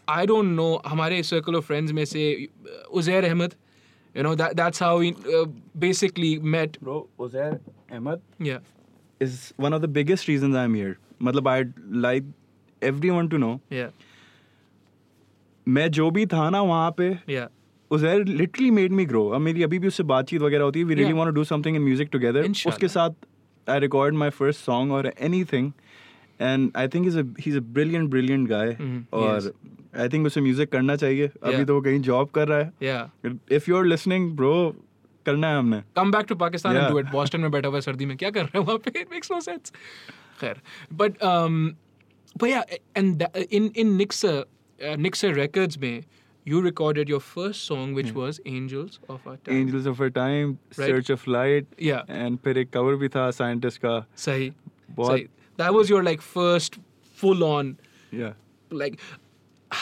[0.10, 2.24] I don't know हमारे circle of friends में से
[3.02, 3.54] Uzair Ahmed
[4.16, 5.14] you know that that's how we
[5.78, 7.60] basically met bro Uzair
[7.92, 8.60] Ahmed yeah
[9.22, 11.64] is one of the biggest reasons I am here मतलब I
[12.08, 12.32] like
[12.82, 13.90] everyone to know या
[15.68, 17.48] मैं जो भी था ना वहाँ पे या
[17.92, 20.86] Uzair literally made me grow अब मेरी अभी भी उससे बातचीत वगैरह होती है.
[20.86, 23.26] We really want to do something in music together उसके साथ
[23.68, 25.72] I record my first song और anything
[26.42, 29.52] and I think is he is a brilliant brilliant guy Mhm, और
[30.00, 32.60] आई थिंक उसे म्यूज़िक करना चाहिए अभी तो वो कहीं जॉब कर रहा.
[32.60, 34.54] है if you are listening bro
[35.26, 36.92] करना है हमने Come back to Pakistan and Yeah.
[36.94, 37.12] do it.
[37.16, 38.92] Boston में बैठा हुआ है सर्दी में क्या कर रहे हैं वहाँ पे?
[39.04, 39.74] It makes no sense.
[40.42, 40.62] खैर,
[41.02, 41.58] but um,
[42.42, 46.04] but yeah, and tha- in in Nixer uh, Nixer Records में
[46.46, 48.20] you recorded your first song which yeah.
[48.20, 49.56] was Angels of Our Time.
[49.56, 50.78] Angels of a time Right.
[50.78, 52.10] Search of light Yeah.
[52.10, 54.50] And फिर एक cover भी था scientist का Sahi.
[54.92, 55.28] बहुत- Sahi.
[55.63, 56.79] That was your like first
[57.23, 57.77] full on
[58.21, 58.33] या
[58.85, 58.99] like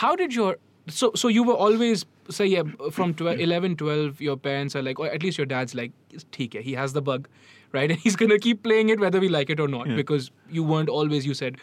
[0.01, 0.51] how did your
[0.99, 2.05] so so you were always
[2.37, 2.63] say yeah
[2.99, 5.95] from 12, 11 12 your parents are like or at least your dad's like
[6.37, 7.29] ठीक है he has the bug
[7.77, 9.97] right and he's gonna keep playing it whether we like it or not Yeah.
[10.03, 11.59] because you weren't always you said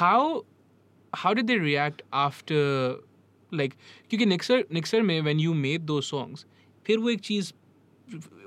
[0.00, 0.44] how
[1.24, 2.60] how did they react after
[3.62, 3.76] like
[4.10, 6.44] क्योंकि निक्सर निक्सर में when you made those songs
[6.86, 7.52] फिर वो एक चीज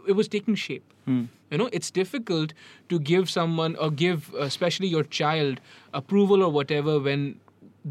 [0.07, 1.23] it was taking shape Hmm.
[1.51, 2.53] you know it's difficult
[2.89, 5.59] to give someone or give uh, especially your child
[5.93, 7.25] approval or whatever when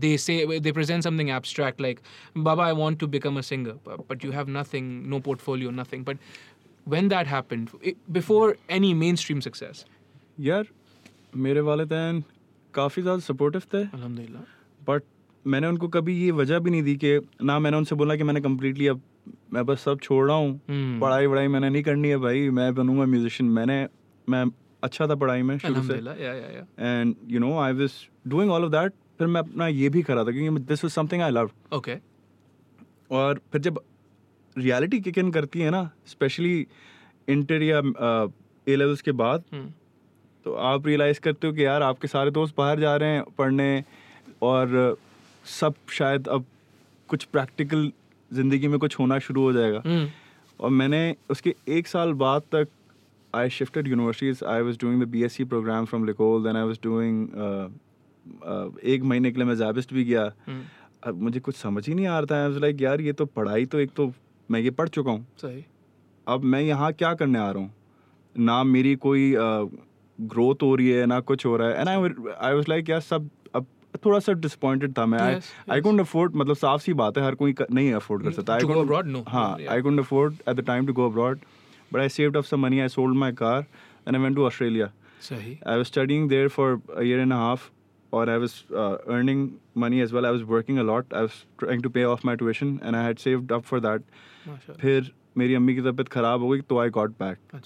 [0.04, 2.02] they say they present something abstract like
[2.48, 6.02] baba i want to become a singer but, but you have nothing no portfolio nothing
[6.02, 6.16] but
[6.84, 9.84] when that happened it, before any mainstream success
[10.40, 10.68] यार
[11.46, 12.22] मेरे वालिदैन
[12.74, 14.44] काफ़ी ज़्यादा supportive थे alhamdulillah
[14.88, 15.02] but
[15.46, 18.40] मैंने उनको कभी ये वजह भी नहीं दी कि ना मैंने उनसे बोला कि मैंने
[18.40, 19.00] कम्प्लीटली अब
[19.53, 21.01] मैं बस सब छोड़ रहा हूँ Hmm.
[21.01, 23.77] पढ़ाई वढ़ाई मैंने नहीं करनी है भाई मैं बनूँगा म्यूजिशियन मैंने
[24.27, 24.43] मैं
[24.83, 25.93] अच्छा था पढ़ाई में शुरू से.
[26.79, 27.93] And you know I was
[28.27, 31.21] doing all of that फिर मैं अपना ये भी करा था क्योंकि this was something
[31.21, 31.97] I love Okay.
[33.11, 33.79] और फिर जब
[34.57, 36.55] रियलिटी किक इन करती है ना स्पेशली
[37.27, 37.77] इंटर या
[38.67, 39.67] ए लेवल्स के बाद Hmm.
[40.45, 43.83] तो आप रियलाइज़ करते हो कि यार आपके सारे दोस्त बाहर जा रहे हैं पढ़ने
[44.41, 44.97] और
[45.59, 46.45] सब शायद अब
[47.09, 47.91] कुछ प्रैक्टिकल
[48.33, 50.07] ज़िंदगी में कुछ होना शुरू हो जाएगा। Hmm.
[50.59, 52.67] और मैंने उसके एक साल बाद तक
[53.33, 57.27] I shifted universities I was doing the BSc programme from Lincoln then I was doing
[57.27, 60.61] uh, एक महीने के लिए मैं जैबिस्ट भी गया। Hmm.
[61.03, 63.65] अब मुझे कुछ समझ ही नहीं आ रहा था। आई लाइक यार ये तो पढ़ाई
[63.65, 64.11] तो एक तो
[64.49, 65.63] मैं ये पढ़ चुका हूँ। सही।
[66.27, 67.73] अब मैं यहाँ क्या करने आ रहा हूँ?
[68.35, 71.95] ना मेरी कोई ग्रोथ हो रही है ना कुछ हो रहा है। And I
[72.39, 73.29] I was like यार सब
[73.95, 75.19] थोड़ा सा डिसअपॉइंटेड था मैं।
[75.71, 79.81] आई कुंड अफोर्ड मतलब साफ़ सी बात है हर कोई नहीं अफोर्ड कर सकता। I
[79.81, 81.39] could afford at the time to go abroad
[81.93, 83.65] but I saved some money I sold my car
[84.07, 84.85] and I went to Australia
[85.33, 87.69] I was studying there for year and half
[88.13, 91.89] और I was earning money as well I was working a I was trying to
[91.89, 94.01] pay off my tuition and I had saved up for that
[94.79, 97.61] फिर मेरी अम्मी की तबीयत खराब हो गई तो आई गॉट बैक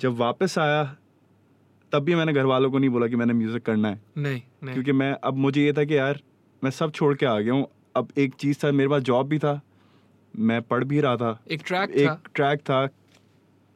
[0.00, 0.96] जब वापस आया
[1.92, 4.74] तब भी मैंने घर वालों को नहीं बोला कि मैंने म्यूज़िक करना है। नहीं नहीं।
[4.74, 6.20] क्योंकि मैं अब मुझे ये था कि यार
[6.62, 9.38] मैं सब छोड़ के आ गया हूँ। अब एक चीज़ था मेरे पास जॉब भी
[9.38, 9.60] था
[10.34, 12.88] मैं पढ़ भी रहा था। एक ट्रैक था। एक ट्रैक था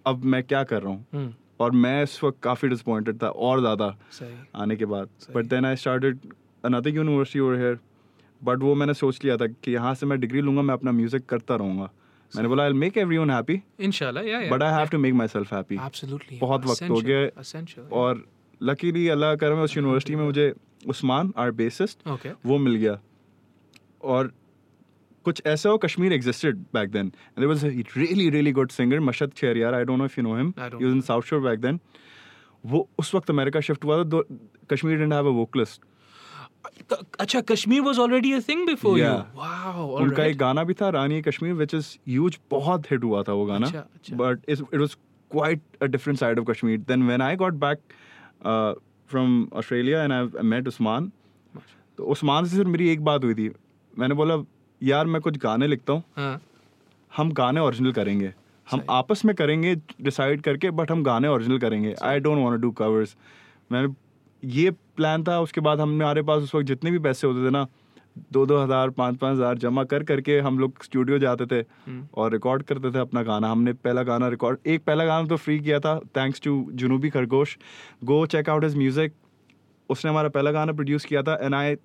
[0.07, 1.05] अब मैं क्या कर रहा हूँ?
[1.15, 3.97] हम्म, और मैं इस वक्त काफ़ी डिसअपॉइंटेड था और ज़्यादा
[4.55, 6.19] आने के बाद। But then I started
[6.65, 7.79] another university over here
[8.43, 11.27] but वो मैंने सोच लिया था कि यहाँ से मैं डिग्री लूँगा मैं अपना म्यूज़िक
[11.27, 11.91] करता रहूँगा।
[12.37, 15.15] मैंने बोला I make everyone happy इंशाल्लाह yeah yeah but I have to make
[15.29, 18.25] myself happy absolutely बहुत वक्त हो गया और
[18.61, 20.53] लकीली अल्लाह करम है उस यूनिवर्सिटी में मुझे
[20.95, 22.99] उस्मान आर बेसिस्ट ओके वो मिल गया।
[24.03, 24.33] और
[25.25, 29.33] कुछ ऐसा हो Kashmir existed back then there was a really really good singer Mashad
[29.41, 31.81] Sheharyar I don't know if you know him he was in South Shore back then
[32.65, 34.23] वो उस वक्त अमेरिका शिफ्ट हुआ था
[34.71, 35.83] Kashmir didn't have a vocalist
[37.21, 41.21] अच्छा Kashmir was already a thing before you wow उनका एक गाना भी था रानी
[41.23, 43.71] कश्मीर विच इज़ ह्यूज बहुत हिट हुआ था वो गाना।
[44.13, 44.97] But it was
[45.31, 47.79] quite a different side of Kashmir then when I got back
[49.11, 51.11] from Australia and I met Usman
[51.99, 53.51] तो उस्मान से सिर्फ़ मेरी एक बात हुई थी।
[53.95, 54.37] मैंने बोला
[54.81, 56.41] यार मैं कुछ गाने लिखता हूँ। हाँ।
[57.13, 58.33] हम गाने ओरिजिनल करेंगे।
[58.67, 62.61] हम आपस में करेंगे डिसाइड करके बट हम गाने ओरिजिनल करेंगे। I don't want to
[62.63, 63.15] do covers
[63.73, 63.89] मैंने
[64.47, 67.67] ये प्लान था उसके बाद हमारे पास उस वक्त जितने भी पैसे होते थे ना
[68.33, 72.07] दो दो हज़ार पाँच पाँच हज़ार जमा कर करके हम लोग स्टूडियो जाते थे हम्म।
[72.15, 75.59] और रिकॉर्ड करते थे अपना गाना। हमने पहला गाना रिकॉर्ड एक पहला गाना तो फ्री
[75.61, 77.57] किया था thanks to Janoobi Khargosh
[78.05, 79.15] go check out his music
[79.89, 81.77] उसने हमारा पहला गाना प्रोड्यूस किया था एंड आई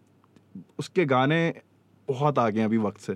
[0.80, 1.42] उसके गाने
[2.08, 3.14] बहुत आगे हैं अभी वक्त से।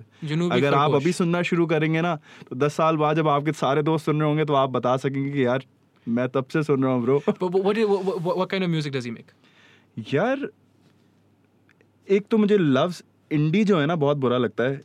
[0.50, 2.14] अगर आप अभी सुनना शुरू करेंगे ना
[2.50, 5.30] तो दस साल बाद जब आपके सारे दोस्त सुन रहे होंगे तो आप बता सकेंगे
[5.30, 5.64] कि यार
[6.08, 7.18] मैं तब से सुन रहा हूँ bro
[8.68, 9.30] music does he make?
[10.14, 10.48] यार
[12.08, 14.80] एक तो मुझे लव्स इंडी जो है ना बहुत बुरा लगता है।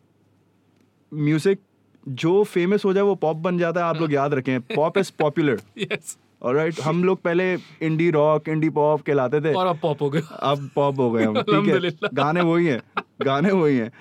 [1.14, 1.60] म्यूज़िक
[2.08, 5.12] जो फ़ेमस हो जाए वो पॉप बन जाता है आप लोग याद रखें। Pop is
[5.20, 6.18] popular Yes.
[6.46, 10.22] Right हम लोग पहले इंडी रॉक इंडी पॉप कहलाते थे। और अब पॉप हो गए।
[10.40, 12.82] अब पॉप हो गए हम ठीक है। गाने वही हैं
[13.22, 13.92] गाने वही हैं।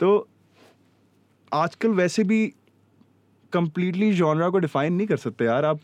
[0.00, 0.28] तो
[1.52, 2.52] आजकल वैसे भी
[3.52, 5.80] कंप्लीटली जॉनरा को डिफाइन नहीं कर सकते यार आप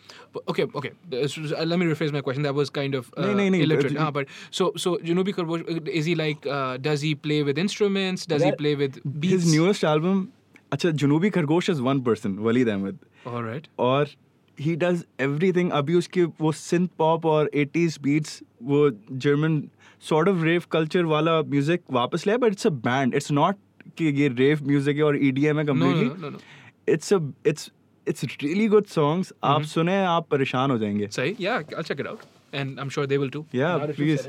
[0.52, 0.92] Okay, okay.
[1.12, 2.48] Uh, so, uh, let me rephrase my question.
[2.48, 6.14] That was kind of uh, नहीं, नहीं, but- हाँ, so Junubi Kharbosh, uh, is he
[6.14, 6.46] like?
[6.46, 8.26] Uh, does he play with instruments?
[8.26, 9.32] Does he play with beats?
[9.32, 10.26] His newest album
[10.72, 13.68] अच्छा Janoobi Khargosh is one person Waleed Ahmed right.
[13.78, 14.08] और
[14.58, 18.88] he does everything अभी उसके वो synth pop और 80s beats वो
[19.26, 19.62] German
[20.08, 23.56] sort of rave culture वाला music वापस ले but it's a band it's not
[23.98, 26.30] कि ये रेव म्यूज़िक है और ईडीएम है No,
[26.92, 27.70] it's a it's
[28.06, 32.10] it's really good songs आप सुने आप परेशान हो जाएँगे Say, yeah, I'll check it
[32.12, 32.22] out,
[32.60, 33.44] and I'm sure they will too.
[33.54, 34.28] या Not if you please.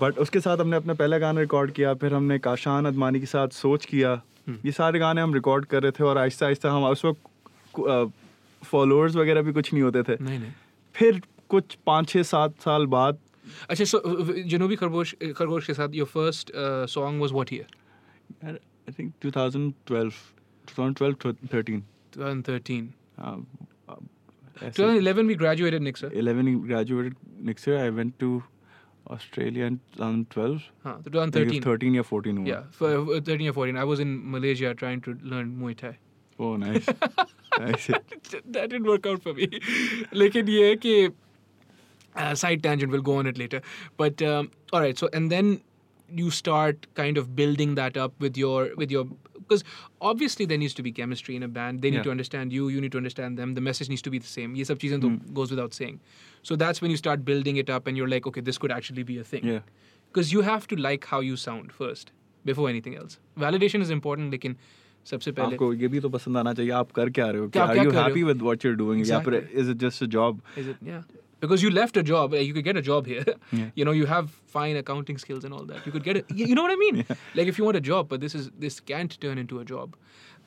[0.00, 3.48] But उसके साथ हमने अपना पहला गाना रिकॉर्ड किया फिर हमने काशान अदमानी के साथ
[3.62, 4.20] सोच किया
[4.64, 8.12] ये सारे गाने हम रिकॉर्ड कर रहे थे और आहिस्ता आहिस्ता हम उस वक्त
[8.62, 10.52] फॉलोअर्स वगैरह भी कुछ नहीं होते थे नहीं नहीं.
[10.94, 13.18] फिर कुछ पाँच छः सात साल बाद
[13.70, 17.66] अच्छा, so uh, Junubi Kharbosh, Khargosh के साथ your first uh, song was what year?
[18.44, 20.18] I think 2012
[20.68, 21.84] 2012, thir- 13.
[22.12, 22.94] 2013.
[23.18, 23.46] Um,
[23.88, 24.08] uh, um,
[24.56, 26.12] uh, 2011 we graduated next year.
[26.12, 27.78] 11 graduated next year.
[27.78, 28.42] I went to
[29.10, 30.62] Australia in 2012.
[30.82, 31.62] Huh, so 2013.
[31.62, 32.46] 13 or 14.
[32.46, 33.76] Yeah, for, uh, 13 or 14.
[33.76, 35.98] I was in Malaysia trying to learn Muay Thai.
[36.38, 36.86] Oh, nice.
[37.58, 39.48] that didn't work out for me.
[40.12, 40.46] like in
[40.78, 41.10] ki,
[42.14, 43.62] uh, side tangent, we'll go on it later.
[43.96, 45.60] But um, all right, so and then
[46.10, 49.06] you start kind of building that up with your with your
[49.47, 49.63] because
[50.09, 52.07] obviously there needs to be chemistry in a band they need Yeah.
[52.07, 54.55] to understand you you need to understand them the message needs to be the same
[54.61, 55.97] ये सब चीजें तो goes without saying
[56.49, 59.05] so that's when you start building it up and you're like okay this could actually
[59.11, 59.65] be a thing Yeah.
[60.13, 62.13] because you have to like how you sound first
[62.51, 64.55] before anything else validation is important लेकिन
[65.05, 67.67] सबसे पहले आपको ये भी तो पसंद आना चाहिए आप कर क्या रहे हो क्या-
[67.67, 68.07] आर क्या यू कर रहे हो?
[68.07, 69.59] Happy with what you are doing या फिर Exactly.
[69.61, 70.83] Is it just a job Is it?
[70.91, 71.01] Yeah.
[71.40, 73.24] because you left a job, uh, you could get a job here.
[73.52, 73.70] Yeah.
[73.74, 75.86] You know, you have fine accounting skills and all that.
[75.86, 76.26] You could get it.
[76.30, 77.04] You know what I mean?
[77.34, 79.96] Like if you want a job, but this is this can't turn into a job.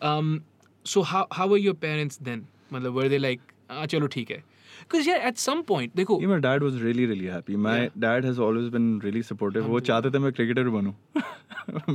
[0.02, 0.44] Um,
[0.84, 2.48] so how how were your parents then?
[2.72, 4.44] Were they like, ah, chalo theek hai?
[4.82, 7.56] Because yeah, at some point, देखो, Yeah, my dad was really really happy.
[7.68, 7.90] My Yeah.
[8.06, 9.70] dad has always been really supportive.
[9.76, 10.94] वो चाहते थे मैं cricketer बनूं.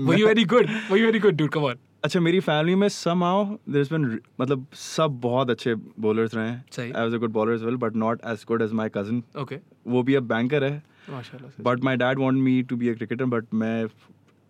[0.08, 0.70] were you very good?
[0.90, 1.52] Were you very good, dude?
[1.58, 1.84] Come on.
[2.04, 4.04] अच्छा मेरी family में somehow there's been
[4.40, 6.92] मतलब सब बहुत अच्छे bowlers रहे हैं.
[6.92, 9.22] I was a good bowler as well, but not as good as my cousin.
[9.44, 9.58] Okay.
[9.86, 10.82] वो भी अब बैंकर है.
[11.08, 11.40] Sis.
[11.62, 13.88] But my dad wanted me to be a cricketer, मैं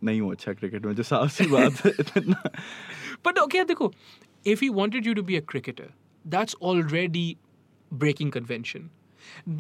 [0.05, 2.25] नहीं हूँ अच्छा क्रिकेट में जो साफ़ सी बात है
[3.25, 3.93] But okay, देखो,
[4.45, 5.89] if he wanted you to be a cricketer,
[6.35, 7.39] that's already
[8.05, 8.89] breaking convention.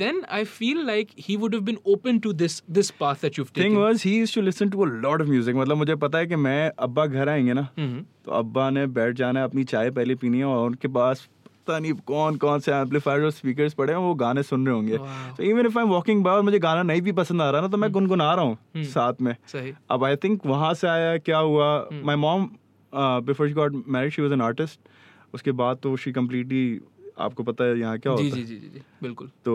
[0.00, 3.52] Then I feel like he would have been open to this this path that you've
[3.52, 3.64] taken.
[3.64, 6.26] Thing was he used to listen to a lot of music मतलब मुझे पता है
[6.26, 8.04] कि मैं अब्बा घर आएँगे ना Mhm.
[8.24, 11.78] तो अब्बा ने बैठ जाना है अपनी चाय पहले पीनी है और उनके पास पता
[11.78, 14.98] नहीं कौन कौन से एम्पलीफायर और स्पीकर्स पड़े हैं वो गाने सुन रहे होंगे
[15.36, 17.60] तो even if I am walking by और मुझे गाना नहीं भी पसंद आ रहा
[17.60, 18.84] ना तो मैं गुनगुना रहा हूँ Hmm.
[18.92, 21.68] साथ में सही अब आई थिंक वहाँ से आया क्या हुआ.
[22.04, 22.48] My mom
[22.92, 24.78] before she got married she was an artist
[25.34, 26.62] उसके बाद तो शी कम्प्लीटली
[27.24, 29.54] आपको पता है यहाँ क्या जी होता जी है जी जी जी बिल्कुल तो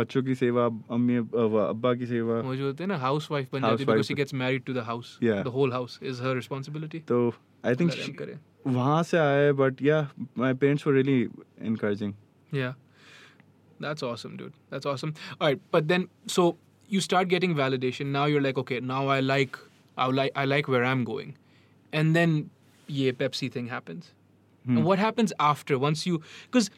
[0.00, 0.64] बच्चों की सेवा
[0.96, 1.22] अम्मी अ,
[1.68, 3.84] अब्बा की सेवा वो जो होते हैं ना हाउस वाइफ बन जाती
[4.22, 5.42] है married to the house Yeah.
[5.48, 7.18] the whole house is her responsibility तो
[7.66, 10.00] आई थिंक वहाँ से आए but yeah
[10.38, 11.20] my parents were really
[11.72, 12.12] encouraging
[12.62, 12.74] Yeah.
[13.84, 14.52] That's awesome, dude.
[14.72, 15.12] That's awesome.
[15.40, 16.42] All right, but then so
[16.88, 18.12] you start getting validation.
[18.16, 19.58] Now you're like, okay, now I like
[19.98, 21.32] I like I like where I'm going.
[21.92, 22.36] And then
[22.88, 24.12] yeah, Pepsi thing happens.
[24.64, 24.76] Hmm.
[24.78, 26.70] And what happens after once you because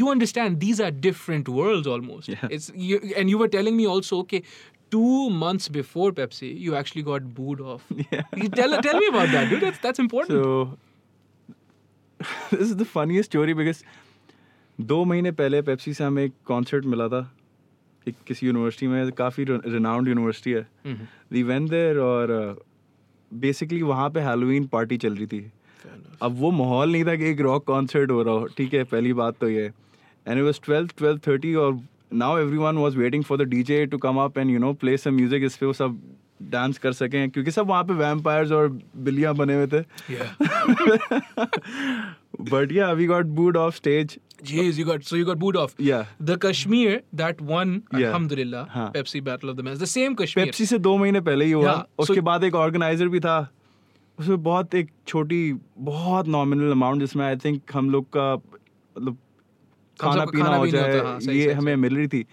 [0.00, 2.28] you understand these are different worlds almost.
[2.34, 2.46] Yeah.
[2.58, 4.42] It's you and you were telling me also, okay,
[4.90, 7.84] two months before Pepsi, you actually got booed off.
[8.12, 8.22] Yeah.
[8.44, 9.60] You tell tell me about that, dude.
[9.66, 10.38] That's that's important.
[10.38, 10.78] So
[12.50, 13.84] this is the funniest story because
[14.80, 17.18] दो महीने पहले Pepsi से हमें एक concert मिला था
[18.08, 21.06] एक किसी यूनिवर्सिटी में काफ़ी रिनाउंड यूनिवर्सिटी है Mhm.
[21.32, 22.30] वी वेंट देयर और
[23.30, 25.55] बेसिकली वहाँ पे हैलोवीन पार्टी चल रही थी Fair enough.
[26.21, 29.13] अब वो माहौल नहीं था कि एक रॉक कॉन्सर्ट हो रहा हो ठीक है पहली
[29.21, 29.65] बात तो ये
[30.27, 31.79] एंड वाज 12 12:30 और
[32.23, 35.15] now everyone was waiting for the DJ to come up and you know play some
[35.15, 35.99] music इस पे वो सब
[36.51, 38.67] डांस कर सकें क्योंकि सब वहाँ पे वैम्पायर्स और
[39.05, 39.81] बिल्लियाँ बने हुए थे
[42.51, 45.71] but yeah we got booed off stage Jeez, you got so you got booed off.
[45.81, 48.01] या The Kashmir that won, Yeah.
[48.01, 48.83] Alhamdulillah, हाँ.
[48.93, 49.79] Pepsi Battle of the Bands.
[49.83, 50.43] The same Kashmir.
[50.45, 53.37] Pepsi से दो महीने पहले ही हुआ Yeah, उसके so- बाद एक ऑर्गेनाइजर भी था
[54.19, 55.41] उसमें बहुत एक छोटी
[55.87, 59.17] बहुत नॉमिनल अमाउंट जिसमें आई थिंक हम लोग का मतलब
[59.99, 62.25] खाना पीना खाना हो जाए हाँ, ये सही, हमें मिल रही थी.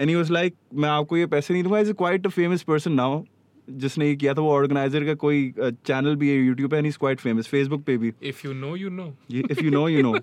[0.00, 2.92] एंड ही वाज लाइक मैं आपको ये पैसे नहीं दूँगा is quite a famous person
[2.92, 3.22] now
[3.68, 6.98] जिसने ये किया था वो ऑर्गेनाइजर का कोई चैनल भी है यूट्यूब पे and is
[6.98, 9.10] quite famous Facebook पे भी If you know, you know.
[9.50, 10.14] If you know you know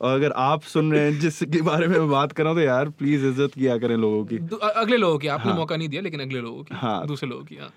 [0.00, 2.66] और अगर आप सुन रहे हैं जिसके बारे में मैं बात कर रहा हूँ तो
[2.66, 5.58] यार प्लीज़ इज़्ज़त किया करें लोगों की अगले लोगों की आपने हाँ.
[5.58, 7.06] मौका नहीं दिया लेकिन अगले लोगों की हाँ.
[7.06, 7.72] दूसरे लोगों की हाँ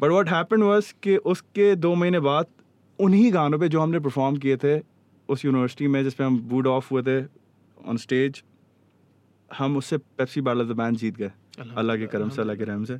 [0.00, 2.46] बट वॉट हैपन वॉज़ कि उसके दो महीने बाद
[2.98, 4.78] उन्हीं गानों पे जो हमने परफॉर्म किए थे
[5.28, 7.20] उस यूनिवर्सिटी में जिस पे हम बूड ऑफ़ हुए थे
[7.88, 8.42] ऑन स्टेज
[9.50, 11.30] हम उससे पेप्सी ऑफ़ द बैंड जीत गए
[11.82, 12.98] अल्लाह के करम से अल्लाह के रहम से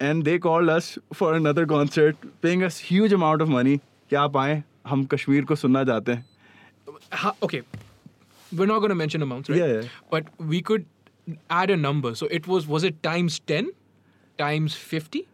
[0.00, 3.76] and they called us for another concert paying us huge amount of money
[4.10, 6.24] क्या आप आएँ हम कश्मीर को सुनना चाहते हैं
[7.42, 7.62] okay,
[8.52, 9.58] we're not going to mention amounts, right?
[9.58, 9.88] Yeah, yeah.
[10.10, 10.86] But we could
[11.50, 12.14] add a number.
[12.14, 13.70] So it was was it times ten,
[14.38, 15.26] times fifty?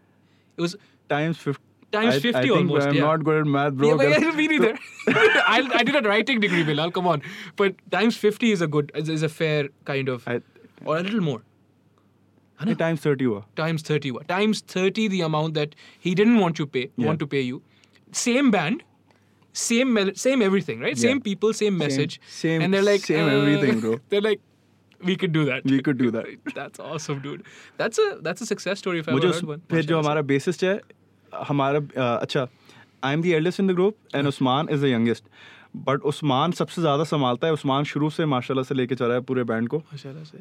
[0.56, 0.76] It was
[1.08, 1.62] times 50
[1.92, 2.86] times I, 50 I almost.
[2.86, 3.02] I'm yeah.
[3.02, 4.00] not good at math, bro.
[4.00, 4.78] Yeah, yeah, me neither.
[5.08, 6.90] I, I did a writing degree, Bilal.
[6.90, 7.22] Come on.
[7.56, 10.40] But times 50 is a good, is, is a fair kind of, I,
[10.84, 11.42] or a little more.
[12.64, 13.42] Hey, times 30 were.
[13.56, 14.22] Times 30 were.
[14.24, 17.06] Times 30 the amount that he didn't want to pay, yeah.
[17.06, 17.60] want to pay you.
[18.12, 18.84] Same band,
[19.52, 20.96] same mel- same everything, right?
[20.96, 21.08] Yeah.
[21.08, 22.20] Same people, same message.
[22.28, 23.98] Same, same and they're like, same uh, everything, bro.
[24.10, 24.40] They're like,
[25.04, 25.64] we could do that.
[25.64, 26.26] We could do that.
[26.54, 27.42] that's awesome, dude.
[27.78, 29.62] That's a that's a success story if I ever heard one.
[29.70, 30.80] फिर जो हमारा bassist है
[31.32, 31.78] हमारा
[32.16, 32.46] अच्छा
[33.04, 35.24] I am the eldest in the group and Usman is the youngest
[35.84, 39.20] but Usman सबसे ज़्यादा संभालता है उस्मान शुरू से माशाल्लाह से लेके चल रहा है
[39.30, 39.82] पूरे बैंड को।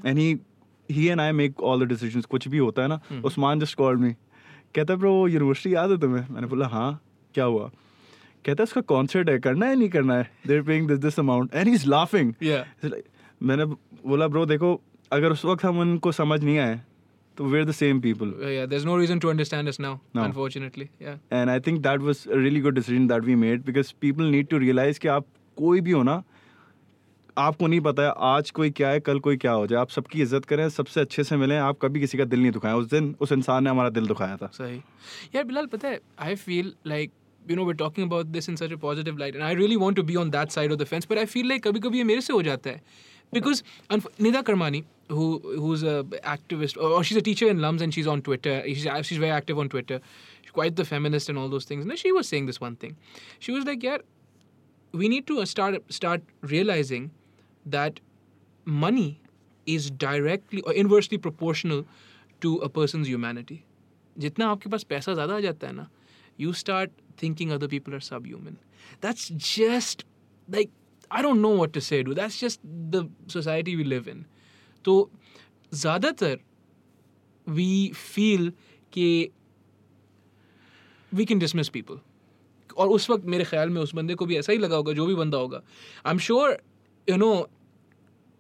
[0.06, 0.40] And he
[0.90, 4.00] he and I make all the decisions कुछ भी होता है ना उस्मान जस्ट कॉल्ड
[4.00, 4.12] मी
[4.76, 6.90] कहता है ब्रो यूनिवर्सिटी याद है तुम्हें मैंने बोला हाँ
[7.36, 7.70] क्या हुआ
[8.46, 11.56] कहता है उसका कॉन्सर्ट है करना है नहीं करना है they're paying this this amount
[11.56, 12.64] and he is laughing Yeah.
[13.42, 14.80] मैंने बोला ब्रो देखो
[15.12, 16.80] अगर उस वक्त हम उनको समझ नहीं आए
[17.38, 20.90] तो where the same people yeah there is no reason to understand us now unfortunately
[21.02, 24.32] yeah and I think that was a really good decision that we made because people
[24.32, 25.26] need to realise कि आप
[25.58, 26.24] कोई भी हो ना
[27.38, 30.22] आपको नहीं पता है आज कोई क्या है कल कोई क्या हो जाए। आप सबकी
[30.22, 33.16] इज़्ज़त करें सबसे अच्छे से मिलें आप कभी किसी का दिल नहीं दुखाएँ। उस दिन
[33.22, 34.76] उस इंसान ने हमारा दिल दुखाया था। सही।
[35.36, 38.72] यार बिलाल पता है I feel like you know we talking about this in such
[38.72, 41.08] a positive light and I really want to be on that side of the fence
[41.12, 42.82] but I feel like कभी-कभी ये मेरे से हो जाता है।
[43.33, 45.27] because unf- nida karmani who
[45.65, 46.05] who's a
[46.35, 49.31] activist or, or she's a teacher in lums and she's on twitter she's, she's very
[49.31, 50.01] active on twitter
[50.43, 52.97] she's quite the feminist and all those things and she was saying this one thing
[53.39, 53.99] she was like yeah
[54.93, 57.11] we need to start start realizing
[57.65, 58.01] that
[58.65, 59.21] money
[59.67, 61.85] is directly or inversely proportional
[62.41, 63.63] to a person's humanity
[64.19, 65.89] जितना आपके पास पैसा ज़्यादा आ जाता है ना
[66.43, 66.91] you start
[67.23, 68.57] thinking other people are subhuman
[69.01, 70.05] that's just
[70.57, 70.71] like
[71.11, 74.25] I don't know what to say dude that's just the society we live in
[74.85, 74.99] तो
[75.73, 76.39] ज़्यादातर
[77.47, 78.51] we feel
[78.93, 79.31] कि
[81.13, 82.05] we can dismiss people
[82.77, 85.07] और उस वक्त मेरे ख्याल में उस बंदे को भी ऐसा ही लगा होगा जो
[85.07, 85.61] भी बंदा होगा
[86.07, 86.59] I am sure
[87.09, 87.31] you know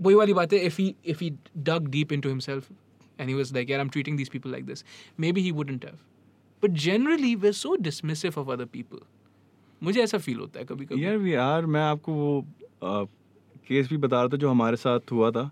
[0.00, 1.30] वही वाली बात है if he if he
[1.68, 2.70] dug deep into himself
[3.20, 4.84] and he was like यार I am treating these people like this
[5.32, 5.98] maybe he wouldn't have
[6.62, 9.00] but generally we are so dismissive of other people
[9.82, 12.44] मुझे ऐसा feel होता है कभी कभी यार we are मैं आपको वो
[12.81, 15.49] केस भी बता रहा था जो हमारे साथ हुआ था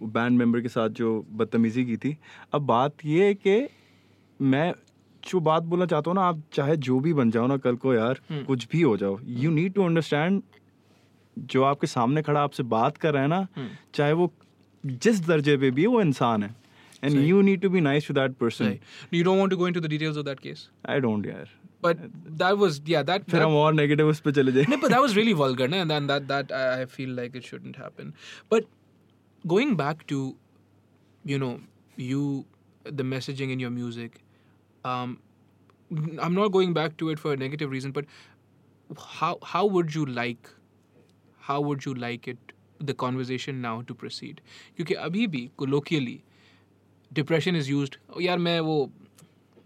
[0.00, 2.16] बैंड मेंबर के साथ जो बदतमीज़ी की थी
[2.54, 3.66] अब बात ये है कि
[4.40, 4.72] मैं
[5.22, 7.94] जो बात बोलना चाहता हूँ ना आप चाहे जो भी बन जाओ ना कल को
[7.94, 10.42] यार हम्म। कुछ भी हो जाओ यू नीड टू अंडरस्टैंड
[11.36, 14.30] जो आपके सामने खड़ा आपसे बात कर रहा है ना हम्म। चाहे वो
[14.84, 16.54] जिस दर्जे पे भी है वो इंसान है
[17.03, 18.77] एंड सही। You need to be nice to that person
[19.13, 21.49] you don't want to go into the details of that case I don't यार
[21.85, 22.01] but
[22.39, 24.93] that was yeah that, फिर that हम और नेगेटिव उस पे चले जाए no, but
[24.93, 25.81] that was really vulgar, no?
[25.83, 28.13] and then that that I I feel like it shouldn't happen.
[28.53, 28.67] But
[29.53, 30.17] going back to,
[31.31, 31.51] you know,
[32.09, 32.25] you
[32.99, 34.19] the messaging in your music,
[34.91, 35.15] um,
[36.25, 38.13] I'm not going back to it for a negative reason, but
[39.19, 40.51] how how would you like,
[41.49, 42.53] how would you like it
[42.91, 44.41] the conversation now to proceed?
[44.77, 46.15] क्योंकि अभी भी colloquially,
[47.19, 47.97] depression is used.
[48.09, 48.91] Oh यार मैं वो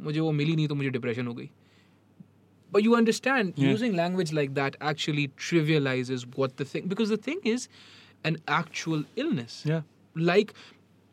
[0.02, 1.50] मुझे वो मिली नहीं तो मुझे depression हो गई.
[2.74, 3.74] But you understand, Yeah.
[3.74, 7.68] using language like that actually trivializes what the thing because the thing is
[8.24, 9.62] an actual illness.
[9.66, 9.82] Yeah.
[10.16, 10.54] Like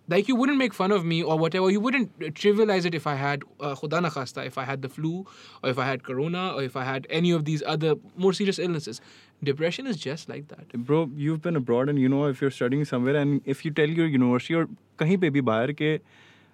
[0.07, 1.69] like you wouldn't make fun of me or whatever.
[1.69, 5.25] You wouldn't trivialize it if i had uh, khuda khasta if i had the flu
[5.63, 8.59] or if i had corona or if i had any of these other more serious
[8.59, 9.01] illnesses.
[9.43, 10.71] Depression is just like that.
[10.89, 13.89] Bro you've been abroad and you know if you're studying somewhere and if you tell
[13.89, 14.67] your university or
[14.97, 16.01] kahin pe bhi bahar ke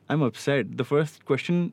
[0.09, 0.77] i'm upset.
[0.83, 1.63] The first question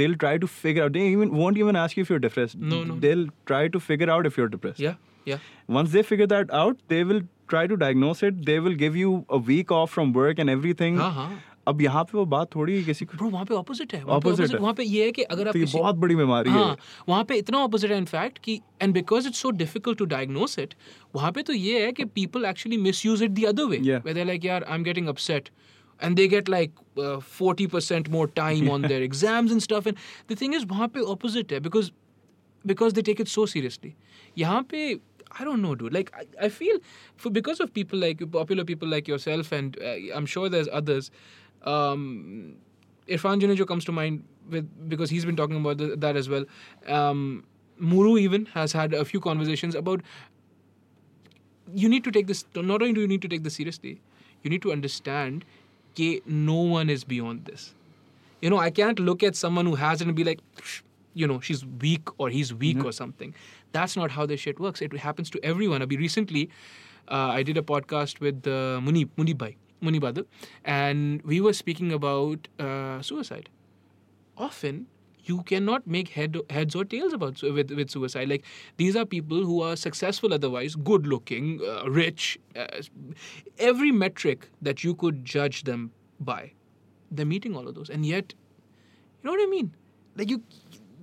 [0.00, 0.92] they'll try to figure out.
[0.92, 2.58] They even won't even ask you if you're depressed.
[2.72, 2.98] No no.
[3.06, 4.84] They'll try to figure out if you're depressed.
[4.88, 5.38] Yeah yeah.
[5.68, 9.12] Once they figure that out they will try to diagnose it they will give you
[9.38, 11.30] a week off from work and everything हाँ हाँ
[11.68, 14.04] अब यहाँ पे वो बात थोड़ी है किसी को वहाँ पे ऑपोजिट है है।
[14.58, 16.76] वहाँ पे ये है कि अगर आप तो ये बहुत बड़ी बीमारी हाँ है
[17.08, 20.74] वहाँ पे इतना ऑपोजिट है इनफैक्ट कि and because it's so difficult to diagnose it
[21.14, 24.00] वहाँ पे तो ये है कि people actually misuse it the other way Yeah.
[24.06, 25.48] they're like यार I am getting upset
[26.00, 29.98] and they get like uh, 40% more time on their exams and stuff and
[30.30, 31.90] the thing is वहाँ पे opposite है because
[32.64, 33.92] because they take it so seriously
[34.38, 34.94] यहाँ पे
[35.38, 36.78] I don't know dude like I, I feel
[37.16, 41.10] for because of people like popular people like yourself and uh, I'm sure there's others
[41.62, 42.56] um,
[43.08, 46.44] Irfan Junejo comes to mind with because he's been talking about th- that as well.
[46.86, 47.44] Um,
[47.78, 50.00] Muru even has had a few conversations about
[51.74, 52.44] you need to take this.
[52.54, 54.00] Not only do you need to take this seriously,
[54.42, 55.44] you need to understand
[55.96, 57.74] that no one is beyond this.
[58.40, 60.82] You know, I can't look at someone who has it and be like, "Psh,
[61.14, 63.34] you know, she's weak or he's weak or something.
[63.72, 64.80] That's not how this shit works.
[64.80, 65.80] It happens to everyone.
[65.80, 66.50] Abhi recently,
[67.08, 70.26] uh, I did a podcast with uh, Munib, Munib Bhai, Munib
[70.64, 73.48] and we were speaking about uh, suicide.
[74.36, 74.86] Often,
[75.24, 78.28] you cannot make head, heads or tails about with, with suicide.
[78.28, 78.44] Like
[78.76, 82.66] these are people who are successful otherwise, good looking, uh, rich, uh,
[83.58, 86.52] every metric that you could judge them by.
[87.10, 89.74] They're meeting all of those, and yet, you know what I mean?
[90.16, 90.42] Like you,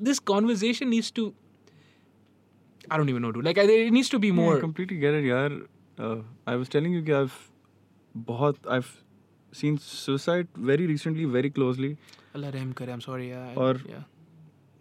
[0.01, 1.33] this conversation needs to.
[2.89, 3.45] I don't even know, dude.
[3.45, 4.57] Like I, it needs to be Yeah, more.
[4.57, 5.57] I completely get it यार
[5.99, 6.17] uh,
[6.47, 7.37] I was telling you कि I've
[8.15, 8.91] बहुत I've
[9.53, 11.91] seen suicide very recently very closely
[12.35, 12.93] Allah रहम करे.
[12.93, 13.29] I'm sorry.
[13.29, 13.57] Yeah.
[13.65, 14.03] और- yeah.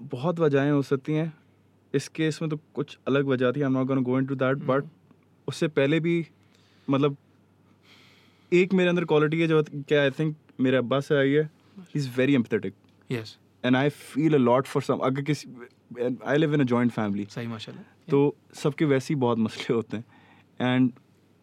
[0.01, 1.33] बहुत वजहें हो सकती हैं
[1.95, 4.59] इस केस में तो कुछ अलग वजह थी I am not gonna go into that
[4.71, 4.85] but
[5.49, 6.15] उससे पहले भी
[6.89, 7.17] मतलब
[8.53, 10.35] एक मेरे अंदर क्वालिटी है जो क्या आई थिंक
[10.67, 11.43] मेरे अब्बा से आई है
[11.79, 12.75] he is very empathetic
[13.13, 13.33] Yes.
[13.65, 15.49] And I feel a lot for some अगर किसी
[16.27, 17.85] I live in a joint family सही माशाल्लाह.
[18.11, 20.93] तो सबके वैसे ही बहुत मसले होते हैं and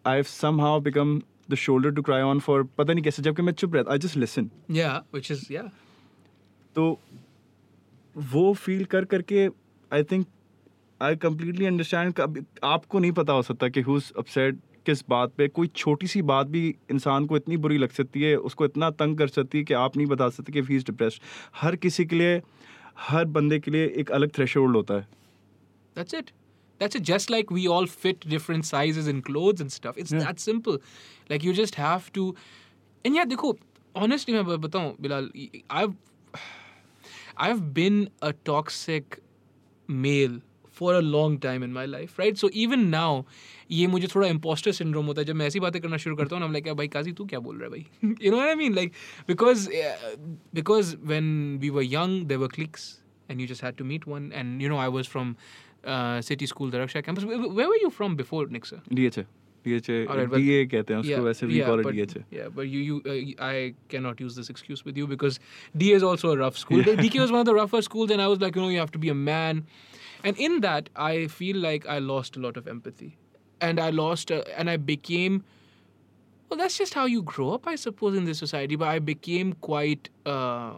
[0.04, 0.24] I have
[0.60, 3.92] somehow become the shoulder to cry on for पता नहीं कैसे जबकि मैं चुप रहता
[3.92, 5.68] I just listen Yeah, which is yeah.
[6.76, 6.98] तो
[8.16, 9.46] वो फील कर करके
[9.90, 10.26] I think
[11.00, 15.66] I completely understand आपको नहीं पता हो सकता कि हुज अपसेट किस बात पे कोई
[15.76, 19.28] छोटी सी बात भी इंसान को इतनी बुरी लग सकती है उसको इतना तंग कर
[19.28, 21.22] सकती है कि आप नहीं बता सकते कि ही इज़ डिप्रेस्ड
[21.60, 22.40] हर किसी के लिए
[23.08, 25.06] हर बंदे के लिए एक अलग थ्रेश होता है
[25.96, 26.30] That's it.
[26.80, 27.04] That's it.
[27.08, 29.98] Just like we all fit different sizes in clothes and stuff.
[30.02, 30.24] It's Yeah.
[30.24, 30.78] that simple.
[31.30, 32.24] Like you just have to.
[33.04, 33.52] And yeah, देखो
[33.94, 35.30] honestly मैं बताऊँ Bilal
[35.82, 35.94] I've
[37.38, 39.20] I've been a toxic
[39.88, 40.36] male
[40.79, 42.37] for a long time in my life, right?
[42.41, 43.25] So even now
[43.71, 46.41] ये मुझे थोड़ा imposter syndrome होता है जब मैं ऐसी बातें करना शुरू करता हूँ
[46.43, 48.55] ना I'm like भाई काजी तू क्या बोल रहा है भाई you know what I
[48.61, 48.93] mean like
[49.31, 50.15] because uh,
[50.53, 52.85] because when we were young there were cliques
[53.29, 55.35] and you just had to meet one and you know I was from
[55.83, 59.25] uh, city school the Raksha campus where, where were you from before Nick sir DHA
[59.65, 62.79] DHA Alright, well- DA कहते हैं उसको वैसे भी call but, DHA yeah, but you,
[62.89, 65.39] you, uh, y- I cannot use this excuse with you because
[65.83, 66.83] D is also a rough school.
[67.05, 68.93] DK was one of the rougher schools, and I was like, you know, you have
[68.97, 69.65] to be a man,
[70.24, 73.16] and in that, I feel like I lost a lot of empathy,
[73.60, 75.44] and I lost, uh, and I became.
[76.48, 78.76] Well, that's just how you grow up, I suppose, in this society.
[78.76, 80.74] But I became quite uh,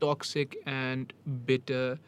[0.00, 1.12] toxic and
[1.46, 1.98] bitter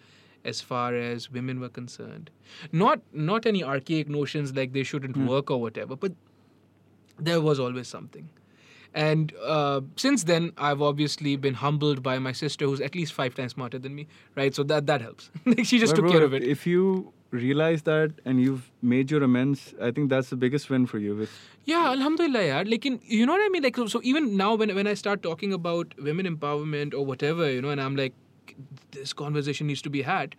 [0.45, 2.31] as far as women were concerned.
[2.73, 6.13] Not not any archaic notions like they shouldn't work or whatever, but
[7.19, 8.29] there was always something.
[8.95, 13.35] And uh, since then, I've obviously been humbled by my sister, who's at least five
[13.35, 14.55] times smarter than me, right?
[14.55, 15.31] So that that helps.
[15.65, 16.45] She just took bro, care of it.
[16.45, 20.87] If you realize that and you've made your amends, I think that's the biggest win
[20.87, 21.17] for you.
[21.17, 21.31] With
[21.65, 22.71] Yeah, Alhamdulillah, yaar.
[22.71, 23.65] Like, in, you know what I mean?
[23.65, 27.51] Like, so, so even now, when when I start talking about women empowerment or whatever,
[27.51, 28.15] you know, and I'm like,
[28.93, 30.37] this conversation needs to be had.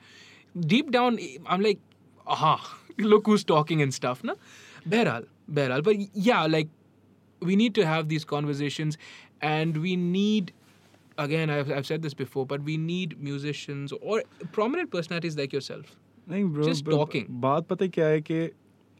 [0.73, 1.79] Deep down, I'm like,
[2.25, 4.35] aha, look who's talking and stuff, na?
[4.87, 5.83] Behral, behral.
[5.83, 6.69] But yeah, like,
[7.44, 8.98] we need to have these conversations,
[9.42, 10.52] and we need.
[11.18, 15.90] Again, I've, I've said this before, but we need musicians or prominent personalities like yourself.
[16.28, 17.26] नहीं bro, Just bro, talking.
[17.44, 18.38] बात पता है क्या है कि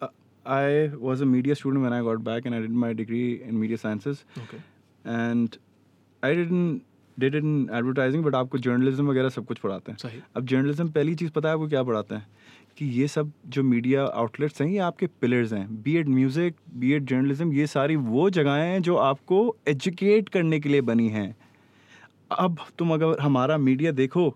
[0.03, 0.09] uh,
[0.57, 3.59] I was a media student when I got back and I did my degree in
[3.62, 4.61] media sciences Okay.
[5.05, 5.59] and
[6.23, 6.83] I didn't
[7.18, 10.89] did it in advertising but आपको journalism वगैरह सब कुछ पढ़ाते हैं सही अब जर्नलिज्म
[10.99, 12.27] पहली चीज़ पता है आपको क्या पढ़ाते हैं
[12.78, 16.92] कि ये सब जो मीडिया आउटलेट्स हैं ये आपके पिलर्स हैं। B Ed music B
[16.94, 21.36] Ed journalism ये सारी वो जगहें हैं जो आपको एजुकेट करने के लिए बनी हैं।
[22.32, 24.30] अब तुम अगर हमारा मीडिया देखो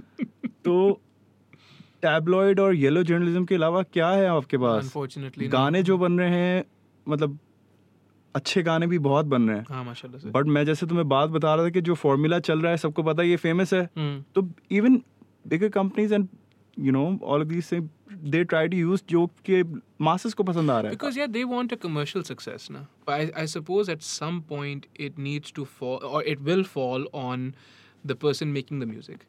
[0.64, 1.00] तो
[2.02, 4.92] टैबलॉइड और येलो जर्नलिज्म के अलावा क्या है आपके पास?
[5.38, 6.64] गाने जो बन रहे हैं
[7.08, 7.38] मतलब
[8.34, 11.30] अच्छे गाने भी बहुत बन रहे हैं। हाँ माशाल्लाह से। बट मैं जैसे तुम्हें बात
[11.30, 13.82] बता रहा था कि जो फॉर्मूला चल रहा है सबको पता है ये फ़ेमस है।
[13.96, 15.00] हम्म। तो even
[15.48, 16.28] bigger companies and
[16.79, 19.61] You know all of these they try to use जो कि
[20.07, 22.83] मासेस को पसंद आ रहा है Because yeah, they want a commercial success now.
[23.07, 27.07] But I, I suppose at some point it needs to fall, or it will fall
[27.23, 27.47] on
[28.11, 29.25] the person making the music,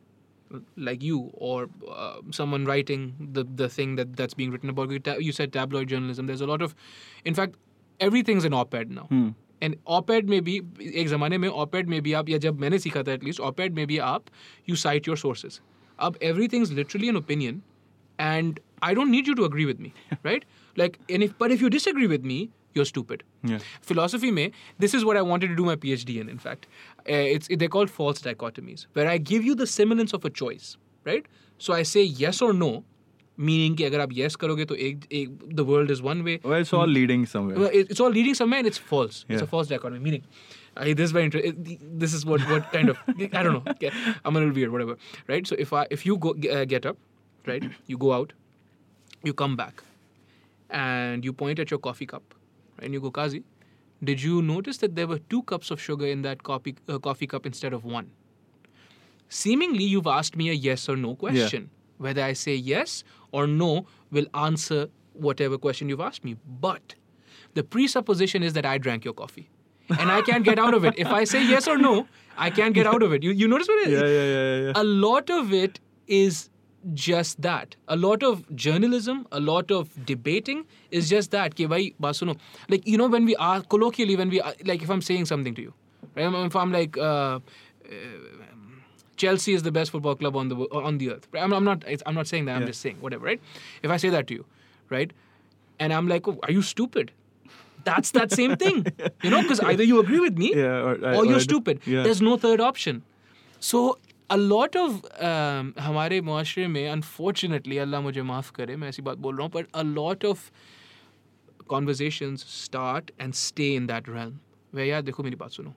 [0.89, 1.55] like you or
[1.97, 3.07] uh, someone writing
[3.39, 4.95] the the thing that that's being written about.
[4.97, 6.33] You ta- You said tabloid journalism.
[6.33, 6.77] There's a lot of,
[7.33, 7.57] in fact,
[8.01, 9.11] everything's an op-ed now.
[9.17, 9.35] Hmm.
[9.63, 10.55] And op-ed में भी
[11.03, 13.87] एक ज़माने में ऑपेड में भी आप या जब मैंने सीखा था एटलीस्ट ऑपेड में
[13.87, 14.25] भी आप
[14.69, 15.61] यू साइट योर सोर्सेज
[16.09, 17.61] अब everything is literally an opinion
[18.21, 19.93] and I don't need you to agree with me
[20.27, 20.45] right
[20.79, 22.47] like and if but if you disagree with me
[22.79, 23.23] you're stupid.
[23.51, 23.61] Yeah.
[23.91, 26.67] Philosophy mein, this is what I wanted to do my PhD in, in fact.
[26.73, 30.67] Uh, it's they're called false dichotomies, where I give you the semblance of a choice,
[31.11, 31.31] right?
[31.61, 32.69] So I say yes or no,
[33.39, 36.37] meaning कि अगर आप yes करोगे तो एक, एक the world is one way.
[36.51, 39.23] well it's all leading somewhere Well, it- it's all leading somewhere and it's false.
[39.23, 39.51] It's a Yeah.
[39.55, 40.05] false dichotomy.
[40.11, 40.29] Meaning,
[40.78, 41.80] uh, this is very interesting.
[42.04, 43.64] This is what what kind of I don't know.
[43.72, 43.92] Okay,
[44.26, 44.98] I'm a little weird, whatever.
[45.28, 45.46] Right.
[45.46, 46.98] So if I if you go uh, get up,
[47.46, 48.34] right, you go out,
[49.24, 49.84] you come back,
[50.70, 52.34] and you point at your coffee cup,
[52.80, 53.44] and you go, Kazi,
[54.04, 57.28] did you notice that there were two cups of sugar in that coffee uh, coffee
[57.28, 58.12] cup instead of one?
[59.30, 61.70] Seemingly, you've asked me a yes or no question.
[61.98, 66.36] Whether I say yes or no will answer whatever question you've asked me.
[66.60, 66.96] But
[67.54, 69.50] the presupposition is that I drank your coffee.
[70.00, 70.96] And I can't get out of it.
[70.98, 73.24] If I say yes or no, I can't get out of it.
[73.24, 74.74] You, you notice what it yeah yeah yeah yeah, yeah.
[74.76, 76.50] a lot of it is
[76.94, 77.76] just that.
[77.88, 81.56] A lot of journalism, a lot of debating is just that.
[81.56, 81.94] Ki bhai.
[82.70, 85.54] Like, you know, when we are colloquially, when we are, like, if I'm saying something
[85.56, 85.74] to you,
[86.16, 86.34] right?
[86.46, 87.40] If I'm like, uh, uh,
[89.18, 90.56] Chelsea is the best football club on the
[90.90, 91.28] on the earth.
[91.34, 91.84] I'm, I'm not.
[92.06, 92.56] I'm not saying that.
[92.56, 92.68] I'm Yeah.
[92.68, 93.42] just saying whatever, right?
[93.84, 94.46] If I say that to you,
[94.90, 95.12] right,
[95.80, 97.12] and I'm like, oh, are you stupid?
[97.87, 98.79] That's that same thing,
[99.23, 101.45] you know, because either you agree with me Yeah, or, I- or or you're I
[101.45, 101.81] d- stupid.
[101.87, 102.03] yeah.
[102.07, 103.03] There's no third option.
[103.67, 103.83] So
[104.37, 104.97] a lot of
[105.31, 109.53] um, हमारे मुआशरे में unfortunately अल्लाह मुझे माफ़ करे मैं ऐसी बात बोल रहा हूँ
[109.59, 110.51] but a lot of
[111.75, 114.35] conversations start and stay in that realm
[114.73, 115.75] where यार देखो मेरी बात सुनो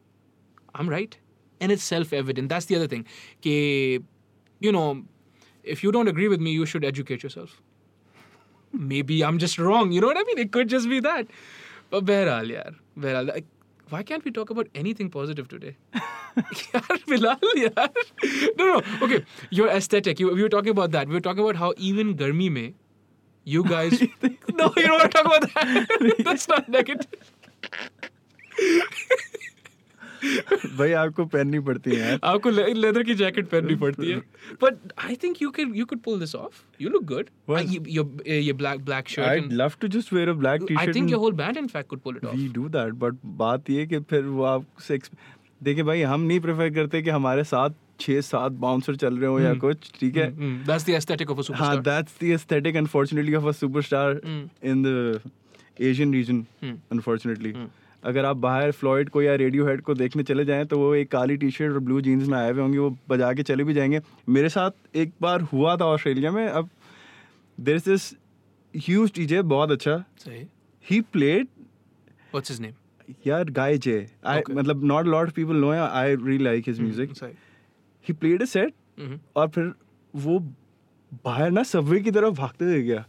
[0.80, 1.18] I'm right
[1.62, 3.06] and it's self-evident that's the other thing
[3.46, 3.56] कि
[4.68, 4.88] you know
[5.76, 7.56] if you don't agree with me you should educate yourself
[8.74, 11.28] maybe I'm just wrong you know what I mean it could just be that
[11.92, 13.48] but बहरहाल यार बहरहाल like,
[13.94, 15.74] why can't we talk about anything positive today
[16.76, 17.90] यार Bilal यार
[18.60, 19.22] no no okay
[19.60, 22.50] your aesthetic you, we were talking about that we were talking about how even गर्मी
[22.60, 22.74] में
[23.46, 24.02] you guys
[24.62, 27.30] no you don't want to talk about that that's not negative
[30.77, 34.17] भाई आपको पहननी पड़ती है आपको ले, लेदर की जैकेट पहननी पड़ती है।
[34.63, 37.27] But I think you can you could pull this off you look good
[38.39, 41.21] ये black black shirt I love to just wear a black T I think your
[41.21, 43.99] whole band in fact could pull it off we do that but बात ये कि
[44.01, 44.67] फिर वो आप
[45.63, 47.71] देखिए भाई हम नहीं प्रेफर करते कि हमारे साथ
[48.01, 50.31] छह सात बाउंसर चल रहे हो या कुछ ठीक है?
[50.65, 51.29] That's that's the aesthetic
[52.23, 54.11] aesthetic of a superstar superstar
[54.65, 55.21] in
[55.81, 56.47] Asian region
[56.93, 57.55] unfortunately
[58.05, 61.11] अगर आप बाहर फ्लॉइड को या रेडियो हेड को देखने चले जाएँ तो वो एक
[61.11, 63.75] काली टी शर्ट और ब्लू जीन्स में आए हुए होंगे वो बजा के चले भी
[63.75, 66.69] जाएँगे। मेरे साथ एक बार हुआ था ऑस्ट्रेलिया में अब
[67.59, 68.13] there is this
[68.75, 70.05] huge DJ बहुत अच्छा।
[70.85, 71.47] He played
[72.35, 72.75] what's his name?
[73.27, 77.13] यार गाय जे आई मतलब not lot people know I really like his music
[78.09, 78.73] he played a set.
[79.37, 79.73] और फिर
[80.15, 80.39] वो
[81.25, 83.05] बाहर ना सबवे की तरफ़ भागते हुए गया।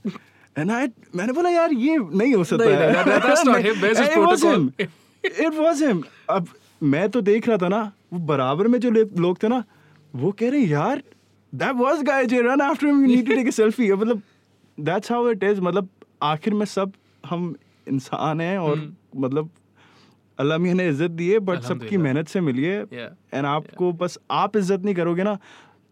[0.57, 3.75] आई मैंने बोला यार ये नहीं हो सकता नहीं, that- that's not him.
[3.83, 6.03] His protocol?
[6.29, 6.47] अब
[6.83, 7.81] मैं तो देख रहा था ना
[8.13, 9.63] वो बराबर में जो लोग थे ना
[10.15, 11.03] वो कह रहे यार
[11.53, 14.21] that was Guy J run after him you need to take a selfie मतलब
[14.79, 15.89] दैट्स हाउ इट इज़ मतलब
[16.23, 16.91] आखिर में सब
[17.25, 17.55] हम
[17.87, 19.49] इंसान हैं और मतलब
[20.39, 23.11] अल्लाह मियाँ ने इज़्ज़त दी है बट सबकी मेहनत से मिली है। Yeah.
[23.33, 25.37] एंड आपको बस आप इज़्ज़त नहीं करोगे ना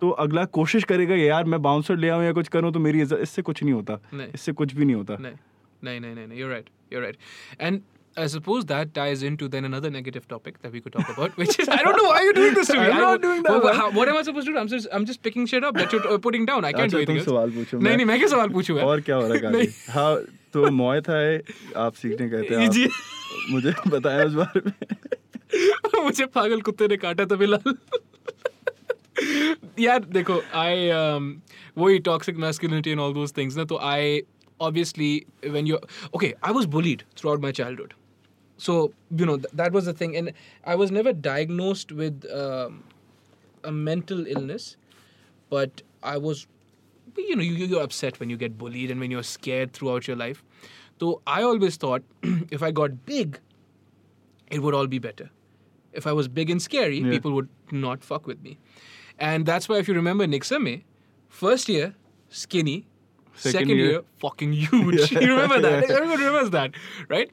[0.04, 3.42] तो अगला कोशिश करेगा यार मैं बाउंसर ले आऊँ या कुछ करूँ तो मेरी इससे
[3.42, 6.36] कुछ नहीं होता नहीं। इससे कुछ भी नहीं होता no, no, no.
[6.40, 6.68] You're right.
[6.94, 7.16] You're right.
[7.60, 7.82] And
[8.18, 11.58] I suppose that ties into then another negative topic that we could talk about, which
[11.64, 12.86] is I don't know why you're doing this to me.
[12.86, 14.60] I'm not doing that, Well, how- what am I supposed to do?
[14.64, 16.68] I'm just I'm just picking shit up that you're uh, putting down.
[16.70, 17.30] I can't अच्छा do anything else.
[17.30, 18.80] सवाल पूछो नहीं नहीं मैं क्या सवाल पूछूँ?
[18.80, 20.16] और क्या हो रहा है नहीं। हाँ
[20.58, 21.42] तो था है,
[21.78, 22.88] आप सीखने गए थे जी।
[23.52, 27.78] मुझे बताया उस बारे में मुझे पागल कुत्ते ने काटा था बिलाल
[29.79, 30.89] यार देखो आई
[31.79, 34.21] वही toxic masculinity and all those things ना तो I
[34.67, 35.11] obviously
[35.47, 35.79] when you
[36.15, 37.93] okay I was bullied throughout my childhood
[38.67, 38.75] so
[39.19, 40.31] you know th- that was the thing and
[40.71, 42.79] i was never diagnosed with um,
[43.71, 44.65] a mental illness
[45.55, 45.83] but
[46.13, 46.41] i was
[47.29, 50.17] you know you, you're upset when you get bullied and when you're scared throughout your
[50.23, 50.41] life
[51.05, 52.11] so i always thought
[52.59, 53.39] if i got big
[54.59, 55.29] it would all be better
[56.03, 57.15] if i was big and scary Yeah.
[57.17, 57.55] people would
[57.87, 58.57] not fuck with me
[59.31, 60.75] and that's why if you remember nixame
[61.29, 61.95] first year
[62.45, 62.77] skinny
[63.41, 64.01] Second second, year, year.
[64.23, 65.21] fucking huge Yeah.
[65.25, 65.97] you remember that Yeah.
[65.97, 66.79] everyone remembers that
[67.09, 67.31] right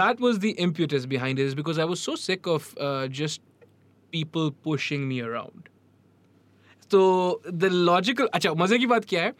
[0.00, 3.40] that was the impetus behind it is because i was so sick of uh, just
[4.16, 5.68] people pushing me around
[6.94, 7.00] so
[7.64, 9.32] the logical अच्छा मजे की बात क्या है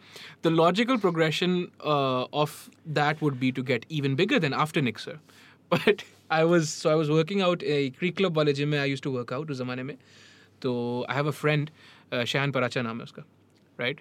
[0.47, 1.55] the logical progression
[1.93, 2.55] uh, of
[2.99, 5.15] that would be to get even bigger than after Nixer
[5.73, 6.03] but
[6.37, 9.05] I was so I was working out a Creek Club वाले gym में I used
[9.07, 9.95] to work out उस ज़माने में
[10.63, 10.73] तो
[11.09, 11.71] I have a friend
[12.11, 13.23] uh, Shan Paracha नाम है उसका
[13.83, 13.99] right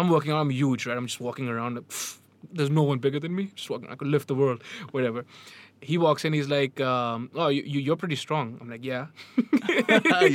[0.00, 2.18] I'm working out I'm huge right I'm just walking around like, pff,
[2.58, 4.62] there's no one bigger than me just walking I could lift the world
[4.98, 5.24] whatever
[5.88, 9.06] he walks in he's like um, oh you, you, you're pretty strong I'm like yeah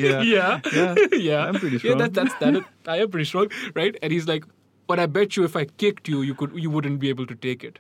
[0.01, 0.21] Yeah.
[0.21, 0.95] yeah Yeah.
[1.13, 1.97] yeah I'm pretty yeah strong.
[1.99, 2.63] that, that's that
[2.95, 3.49] I am pretty strong
[3.79, 4.45] right and he's like
[4.87, 7.35] but I bet you if I kicked you you could you wouldn't be able to
[7.47, 7.79] take it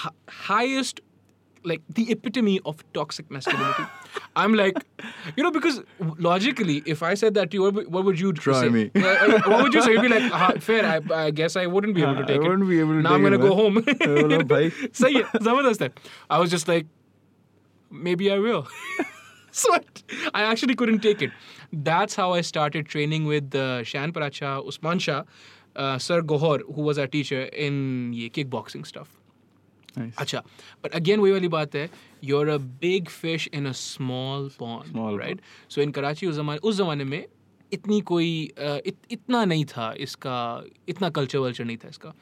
[0.00, 1.00] Hi- highest
[1.65, 3.83] like the epitome of toxic masculinity.
[4.35, 4.77] I'm like,
[5.35, 5.81] you know, because
[6.17, 8.69] logically, if I said that to you, what would you Try say?
[8.69, 8.91] me.
[8.95, 9.93] Uh, uh, what would you say?
[9.93, 10.85] You'd be like, ah, fair.
[10.85, 12.69] I, I, guess I wouldn't be able to take I wouldn't it.
[12.69, 13.83] Be able to now I'm gonna go home.
[14.05, 14.29] Oh,
[14.91, 15.25] say it.
[15.45, 15.89] Zabardast hai.
[16.29, 16.85] I was just like,
[17.89, 18.67] maybe I will.
[19.51, 19.73] so
[20.33, 21.31] I actually couldn't take it.
[21.73, 25.23] That's how I started training with uh, Shan Paracha, Usman Shah,
[25.75, 29.09] uh, Sir Gohor, who was our teacher in yeah, kickboxing stuff.
[29.98, 30.42] अच्छा
[30.84, 31.88] but again वही वाली बात है
[32.28, 35.40] you're a big fish in a small pond Small right
[35.74, 37.24] so in Karachi उस जमाने उस जमाने में
[37.72, 42.12] इतनी कोई uh, इत, इतना नहीं था इसका इतना कल्चर वल्चर नहीं था इसका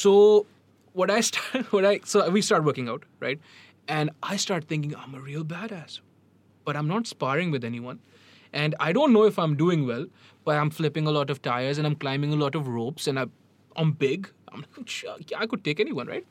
[0.00, 0.46] so
[0.92, 3.40] what I start what I so we start working out right
[3.96, 6.00] and I start thinking I'm a real badass
[6.64, 8.00] but I'm not sparring with anyone
[8.52, 10.06] and I don't know if I'm doing well
[10.44, 13.18] but I'm flipping a lot of tires and I'm climbing a lot of ropes and
[13.18, 13.26] I,
[13.76, 16.26] I'm big I'm like, "Sure, I could take anyone right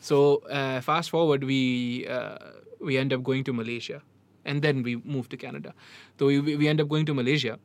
[0.00, 0.20] so
[0.50, 2.36] uh, fast forward we uh,
[2.80, 4.02] we end up going to Malaysia
[4.44, 5.74] and then we move to Canada
[6.18, 7.58] so we, we end up going to Malaysia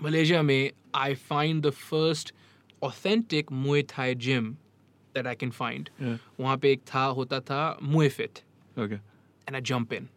[0.00, 2.32] Malaysia में I find the first
[2.82, 4.56] authentic Muay Thai gym
[5.14, 5.90] that I can find.
[5.98, 6.18] Yeah.
[6.38, 8.28] वहाँ पे एक था होता था Muay
[8.78, 9.00] Okay.
[9.46, 10.08] and I jump in.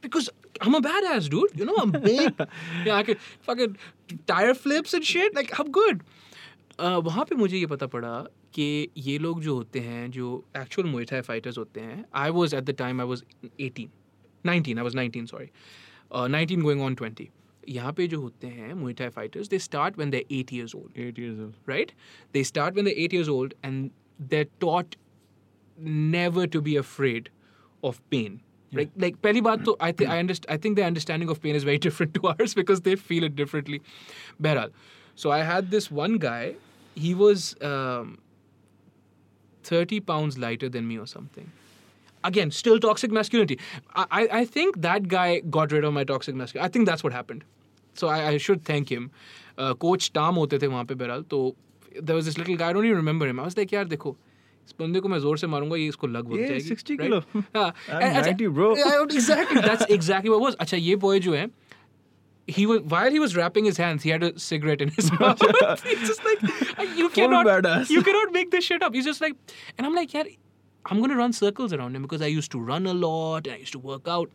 [0.00, 0.28] Because
[0.60, 1.52] I'm a badass, dude.
[1.54, 2.34] You know, I'm big.
[2.84, 3.76] yeah, I can fucking
[4.26, 5.34] tire flips and shit.
[5.34, 6.02] Like, I'm good.
[6.79, 8.17] वहाँ पे मुझे ये पता पड़ा
[8.53, 12.63] कि ये लोग जो होते हैं जो एक्चुअल मोइथाई फाइटर्स होते हैं I was at
[12.63, 13.23] the time I was
[13.61, 13.89] eighteen
[14.45, 15.49] nineteen I was nineteen sorry
[16.29, 17.29] nineteen going on twenty
[17.69, 21.19] यहाँ पे जो होते हैं Muay Thai fighters they start when the eight years old eight
[21.19, 21.91] years old right
[22.33, 23.89] they start when the eight years old and
[24.29, 24.95] they taught
[25.77, 27.29] never to be afraid
[27.83, 28.39] of pain
[28.71, 31.65] Like, like, पहली बात तो I I underst I think the understanding of pain is
[31.65, 33.79] very different to ours because they feel it differently
[34.41, 34.71] बहरहाल
[35.17, 36.53] so I had this one guy
[36.98, 38.18] He was um,
[39.62, 41.50] thirty pounds lighter than me or something.
[42.24, 43.58] Again, still toxic masculinity.
[43.94, 46.66] I, I I think that guy got rid of my toxic masculinity.
[46.68, 47.44] I think that's what happened.
[48.02, 49.10] So I, I should thank him.
[49.56, 51.40] Uh, Coach Tam होते थे वहाँ पे बहरहाल तो
[52.02, 53.40] there was this little guy I don't even remember him.
[53.40, 54.16] I was like यार देखो
[54.66, 57.00] इस बंदे को मैं जोर से मारूंगा ये इसको लग वग Yeah, जाएगी 60 right?
[57.02, 57.20] kilo.
[57.56, 58.70] हाँ, I'm and- and- 90, bro.
[58.76, 59.60] Yeah, exactly.
[59.68, 60.54] That's exactly what it was.
[60.66, 61.46] अच्छा ये boy जो है
[62.57, 65.41] he was while he was wrapping his hands, he had a cigarette in his mouth.
[65.83, 66.43] He's just like
[66.79, 67.45] uh, you cannot
[67.89, 68.93] you cannot make this shit up.
[68.93, 69.35] He's just like,
[69.77, 70.23] and I'm like, yeah,
[70.85, 73.57] I'm gonna run circles around him because I used to run a lot and I
[73.57, 74.31] used to work out.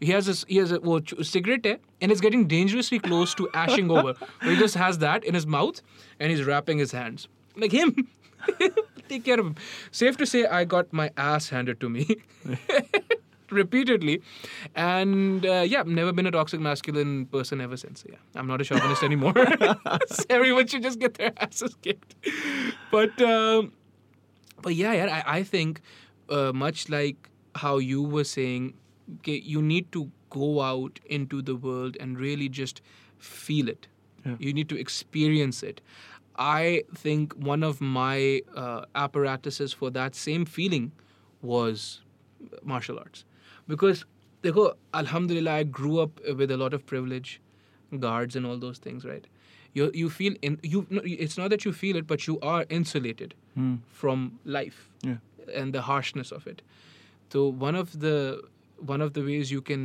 [0.00, 3.48] He has this, he has a ch- cigarette है, and it's getting dangerously close to
[3.54, 4.14] ashing over.
[4.42, 5.80] He just has that in his mouth
[6.18, 8.08] and he's wrapping his hands like him.
[9.08, 9.54] Take care of him.
[9.92, 12.16] Safe to say, I got my ass handed to me.
[13.54, 14.20] Repeatedly.
[14.74, 18.04] And uh, yeah never been a toxic masculine person ever since.
[18.08, 19.34] Yeah i'm not a chauvinist anymore.
[20.08, 22.14] So everyone should just get their asses kicked.
[22.90, 23.72] But um,
[24.62, 25.80] but yeah, yeah I, I think
[26.28, 28.74] uh, much like how you were saying
[29.20, 32.80] okay, you need to go out into the world and really just
[33.18, 33.86] feel it.
[34.26, 34.36] Yeah.
[34.38, 35.80] you need to experience it.
[36.36, 40.92] I think one of my uh, apparatuses for that same feeling
[41.42, 42.00] was
[42.62, 43.24] martial arts
[43.72, 44.04] because
[44.44, 44.64] देखो
[45.00, 47.40] alhamdulillah i grew up with a lot of privilege
[48.06, 49.26] guards and all those things right
[49.78, 52.64] you you feel in you no, it's not that you feel it but you are
[52.80, 53.74] insulated Hmm.
[54.02, 54.22] from
[54.56, 55.18] life Yeah.
[55.62, 56.62] and the harshness of it
[57.34, 58.14] so one of the
[58.92, 59.84] one of the ways you can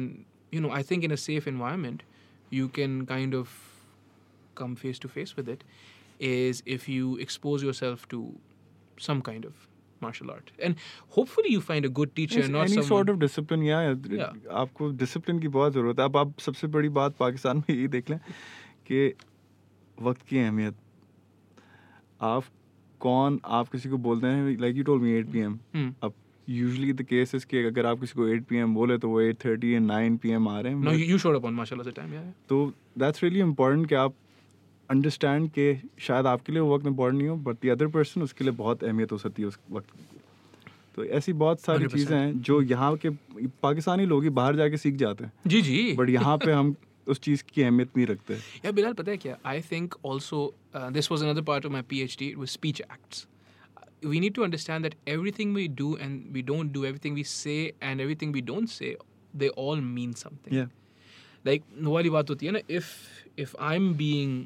[0.57, 2.03] you know i think in a safe environment
[2.59, 3.55] you can kind of
[4.61, 5.63] come face to face with it
[6.31, 8.21] is if you expose yourself to
[9.09, 9.67] some kind of
[10.05, 10.83] martial art and
[11.17, 13.81] hopefully you find a good teacher Yes, not any someone sort of discipline yeah,
[14.19, 14.37] Yeah.
[14.63, 18.09] आपको discipline की बहुत ज़रूरत है अब आप सबसे बड़ी बात पाकिस्तान में यही देख
[18.09, 18.19] लें
[18.87, 19.01] कि
[19.97, 20.75] वक्त की अहमियत
[22.21, 22.43] आप
[23.01, 25.91] कौन आप किसी को बोलते हैं like you told me 8 PM Hmm.
[26.03, 26.13] अब
[26.47, 29.63] यूजुअली द केस इज़ कि अगर आप किसी को 8 पीएम बोले तो वो 8:30
[29.73, 32.33] या 9 पीएम आ रहे हैं up on martial arts at the time yeah, yeah.
[32.49, 32.65] तो
[32.97, 34.13] दैट्स रियली इम्पोर्टेंट कि आप
[34.89, 38.43] अंडरस्टैंड के शायद आपके लिए वो वक्त इम्पोर्टेंट नहीं हो बट दी अदर पर्सन उसके
[38.43, 39.87] लिए बहुत अहमियत हो सकती है उस वक्त
[40.95, 43.09] तो ऐसी बहुत सारी चीज़ें हैं जो यहाँ के
[43.63, 46.75] पाकिस्तानी लोग ही बाहर जाके सीख जाते हैं। जी जी। बट यहाँ पे हम
[47.07, 48.33] उस चीज़ की अहमियत नहीं रखते।
[48.65, 49.37] या बिलहाल पता है क्या?
[49.45, 50.41] I think also
[50.75, 53.25] this was another part of my P H D speech acts
[54.05, 54.95] we need to understand that
[55.39, 58.95] everything we do and we don't do everything we say and everything we don't say
[59.35, 60.67] they all mean something
[61.45, 62.87] like वाली बात होती है ना if
[63.39, 64.43] if I am being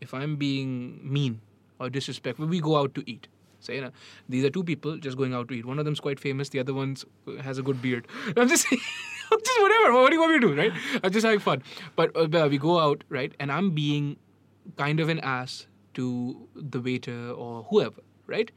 [0.00, 1.40] if I'm being mean
[1.78, 3.28] or disrespectful, we go out to eat.
[3.60, 3.90] Say, so, you know,
[4.28, 5.64] these are two people just going out to eat.
[5.64, 8.06] One of them's quite famous, the other one uh, has a good beard.
[8.36, 8.66] I'm just
[9.32, 9.94] I'm just whatever.
[9.94, 10.72] What do you want me to do, right?
[11.02, 11.62] I'm just having fun.
[11.96, 13.32] But uh, we go out, right?
[13.40, 14.16] And I'm being
[14.76, 18.50] kind of an ass to the waiter or whoever, right?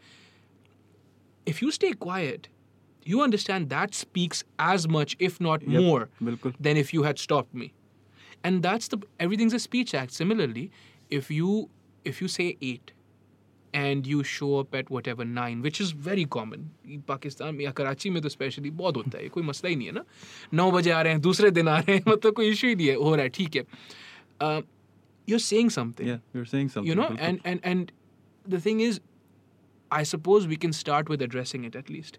[1.46, 2.50] If you stay quiet,
[3.04, 6.54] you understand that speaks as much, if not yep, more, bilkul.
[6.60, 7.74] than if you had stopped me.
[8.44, 10.12] And that's the everything's a speech act.
[10.12, 10.72] Similarly,
[11.11, 11.69] if you
[12.05, 12.93] if you say eight
[13.75, 16.71] and you show up at whatever nine, which is very common.
[17.09, 19.93] Pakistan में या कराची में तो specially बहुत होता है कोई मसला ही नहीं है
[19.95, 20.05] ना
[20.55, 22.89] नौ बजे आ रहे हैं दूसरे दिन आ रहे हैं मतलब कोई इशू ही नहीं
[22.89, 23.65] है हो रहा है ठीक है
[24.41, 24.63] uh,
[25.27, 27.93] you're saying something yeah you're saying something you know बिल्कुल। and and and
[28.55, 29.01] the thing is
[29.91, 32.19] i suppose we can start with addressing it at least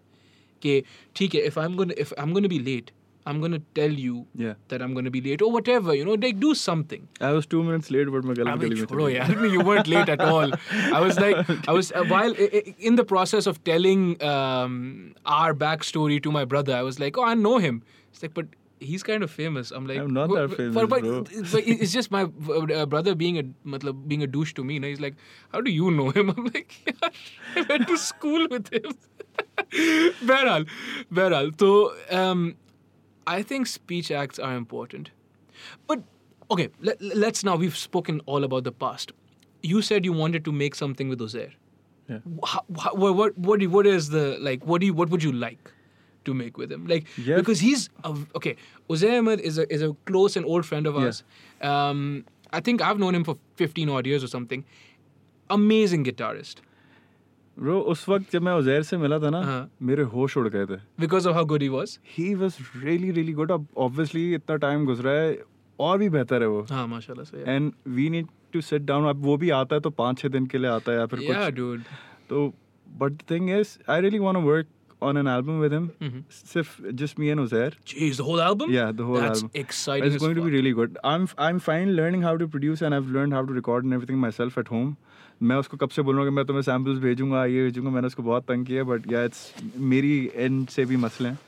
[0.58, 0.82] okay
[1.16, 2.92] ठीक है if i'm going to if i'm going to be late
[3.30, 6.04] i'm going to tell you yeah that i'm going to be late or whatever you
[6.08, 8.86] know like do something I was two minutes late but मैं गलत अबे गली में
[8.86, 10.52] छोड़ो चला गया। यार you weren't late at all
[10.98, 14.02] i was like i was uh, while i- i- in the process of telling
[14.32, 14.74] um,
[15.38, 17.78] our backstory to my brother i was like oh i know him
[18.10, 18.52] it's like but
[18.90, 21.20] he's kind of famous i'm like I'm not that "But- famous, but, bro."
[21.54, 23.44] but it's just my uh, brother being a
[23.76, 25.16] matlab, being a douche to me and he's like
[25.56, 27.08] how do you know him i'm like yeah,
[27.62, 28.92] i went to school with him
[30.30, 30.66] Behral,
[31.12, 31.48] Behral.
[31.58, 31.70] So,
[32.10, 32.54] um,
[33.27, 35.11] I think speech acts are important.
[35.87, 36.03] But,
[36.51, 39.11] okay, let, let's now, we've spoken all about the past.
[39.61, 41.51] You said you wanted to make something with Uzair.
[42.07, 42.19] Yeah.
[42.45, 44.65] How, how, what what what what is the like?
[44.65, 45.71] What do you what would you like
[46.25, 46.87] to make with him?
[46.87, 48.55] Like because he's a, okay.
[48.89, 51.01] Uzair Ahmed is a is a close and old friend of Yeah.
[51.03, 51.23] ours.
[51.61, 54.65] Um, I think I've known him for fifteen odd years or something.
[55.51, 56.55] Amazing guitarist
[57.59, 59.69] bro उस वक्त जब मैं उजैर से मिला था ना हाँ.
[59.89, 61.97] मेरे होश उड़ गए थे because of how good he was.
[62.17, 65.37] He was really really good अब ऑब्वियसली इतना टाइम गुजरा है
[65.79, 67.43] और भी बेहतर है वो हाँ माशाल्लाह से.
[67.55, 70.45] And we need to sit down अब वो भी आता है तो पाँच छः दिन
[70.53, 71.83] के लिए आता है या फिर yeah कुछ dude.
[72.29, 72.51] तो
[72.87, 74.67] but the thing is I really want to work
[75.03, 76.23] on an album with him Mhm.
[76.53, 78.71] सिर्फ़ just me and Uzair Jeez, the whole album.
[78.77, 79.51] Yeah, the whole That's album.
[79.53, 80.07] That's exciting.
[80.11, 80.97] It's going to be really good.
[81.11, 84.19] I'm I'm fine learning how to produce and I've learned how to record and everything
[84.25, 84.89] myself at home.
[85.41, 88.07] मैं उसको कब से बोल रहा हूँ कि मैं तुम्हें सैम्पल्स भेजूँगा ये भेजूँगा मैंने
[88.07, 89.53] उसको बहुत तंग किया बट या इट्स
[89.93, 91.39] मेरी एंड से भी मसले हैं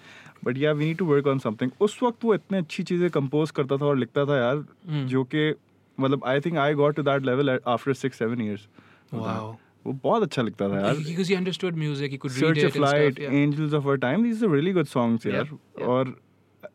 [0.45, 3.51] बट या we need to work on something उस वक्त वो इतने अच्छी चीज़ें कंपोज
[3.59, 5.05] करता था और लिखता था यार Hmm.
[5.07, 5.53] जो कि
[5.97, 8.67] मतलब I think I got to that level after six seven years
[9.13, 12.85] वो बहुत अच्छा लिखता था यार Because he understood music, he could read it and
[12.87, 13.19] stuff.
[13.21, 13.37] Yeah.
[13.43, 14.25] Angels of Our Time.
[14.25, 15.47] These are really good songs, Yeah, यार.
[15.77, 15.87] yeah.
[15.87, 16.15] और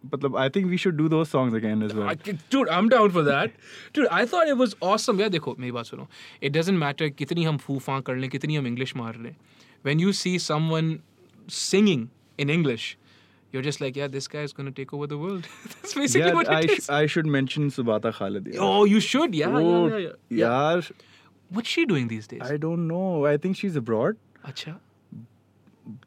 [0.09, 2.09] मतलब I think we should do those songs again as well.
[2.09, 2.15] I,
[2.55, 3.51] dude, I'm down for that.
[3.93, 5.19] Dude, I thought it was awesome.
[5.19, 6.07] यार देखो मेरी बात सुनो.
[6.41, 9.35] It doesn't matter कितनी हम फूफा कर लें, कितनी हम English मार लें.
[9.83, 11.01] When you see someone
[11.47, 12.97] singing in English,
[13.51, 15.47] you're just like, yeah, this guy is gonna take over the world.
[15.67, 16.89] That's basically yeah, what I, it sh- is.
[16.89, 18.45] I should mention Subata Khalid.
[18.45, 18.59] यार.
[18.59, 19.35] Oh, you should.
[19.35, 20.13] Yeah, वो yeah, yeah, yeah.
[20.29, 20.47] yeah.
[20.47, 20.91] यार,
[21.49, 22.41] What's she doing these days?
[22.41, 23.25] I don't know.
[23.25, 24.17] I think she's abroad.
[24.47, 24.77] Acha.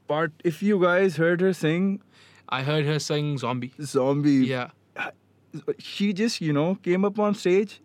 [0.06, 2.00] But if you guys heard her sing
[2.48, 3.72] I heard her sing Zombie.
[3.82, 4.68] Zombie, Yeah.
[5.78, 7.80] she just, you know, came up on stage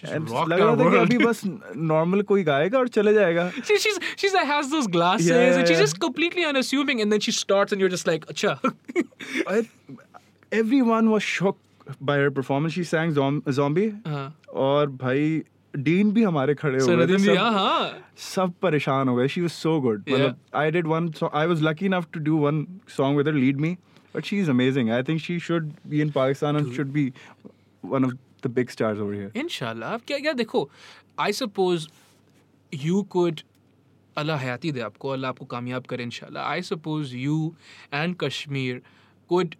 [0.00, 1.10] Just and rocked लग रहा our था कि world.
[1.10, 1.42] अभी बस
[1.90, 3.44] normal कोई गाएगा और चले जाएगा.
[3.68, 5.84] She, she's she's like has those glasses Yeah, yeah, and she's yeah.
[5.84, 8.56] just completely unassuming and then she starts and you're just like acha
[9.46, 9.62] I,
[10.52, 11.62] everyone was shocked
[12.00, 12.74] by her performance.
[12.74, 14.28] She sang zom- Zombie uh,
[14.66, 15.42] और भाई
[15.73, 19.49] Dean भी हमारे खड़े हो गए थे सब- yeah, सब परेशान हो गए। शी वाज
[19.51, 22.65] सो गुड मतलब I did one I was lucky enough to do one
[22.97, 23.71] song with her lead me
[24.15, 27.11] but she is amazing I think she should be in Pakistan and should be
[27.83, 28.13] one of
[28.43, 29.93] the big stars over here Inshallah.
[29.93, 30.69] अब क्या क्या देखो
[31.19, 31.87] I suppose
[32.71, 33.39] you could
[34.17, 37.53] अल्लाह हयाती दे आपको अल्लाह आपको कामयाब करे इंशाल्लाह। I suppose you
[37.93, 38.81] and Kashmir
[39.29, 39.53] could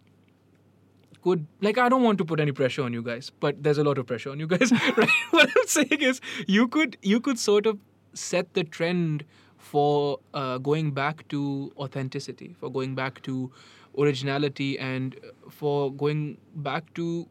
[1.21, 3.83] could like I don't want to put any pressure on you guys, but there's a
[3.83, 4.71] lot of pressure on you guys.
[4.97, 5.09] right?
[5.31, 7.79] What I'm saying is you could you could sort of
[8.13, 9.25] set the trend
[9.57, 13.51] for uh, going back to authenticity, for going back to
[13.97, 17.27] originality, and uh, for going back to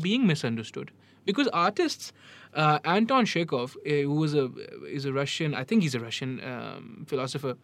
[0.00, 0.92] being misunderstood.
[1.24, 2.12] Because artists,
[2.54, 4.50] uh, Anton Chekhov, uh, who was a
[5.00, 7.54] is a Russian, I think he's a Russian um, philosopher.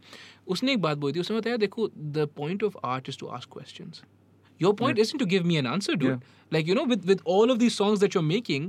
[0.49, 3.51] उसने एक बात बोली थी उसने बताया देखो the point of art is to ask
[3.51, 4.03] questions.
[4.61, 6.11] Your point isn't to give me an answer, dude.
[6.11, 6.57] Yeah.
[6.57, 8.69] Like you know, with with all of these songs that you're making,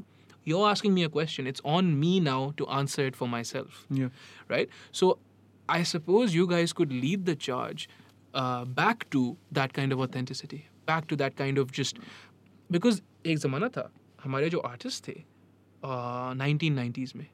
[0.52, 1.48] you're asking me a question.
[1.54, 4.10] It's on me now to answer it for myself Yeah.
[4.56, 4.70] right?
[4.92, 5.12] So
[5.70, 7.88] I suppose you guys could lead the charge
[8.34, 12.04] uh, back to that kind of authenticity, back to that kind of just
[12.78, 13.90] because एक ज़माना था
[14.24, 15.16] हमारे जो artist थे
[16.44, 17.26] nineteen nineties में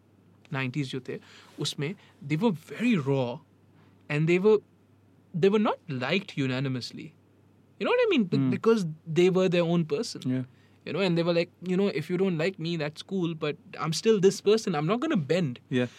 [0.54, 1.20] nineties जो थे
[1.66, 1.94] उसमें
[2.32, 3.26] they were very raw
[4.12, 4.58] and they were
[5.44, 7.06] they were not liked unanimously.
[7.80, 8.24] You know what I mean?
[8.34, 8.86] Be- Because
[9.20, 10.28] they were their own person.
[10.34, 10.44] Yeah.
[10.86, 13.34] You know, and they were like, you know, if you don't like me, that's cool,
[13.44, 14.76] but I'm still this person.
[14.82, 15.60] I'm not going to bend.
[15.70, 15.94] Yeah.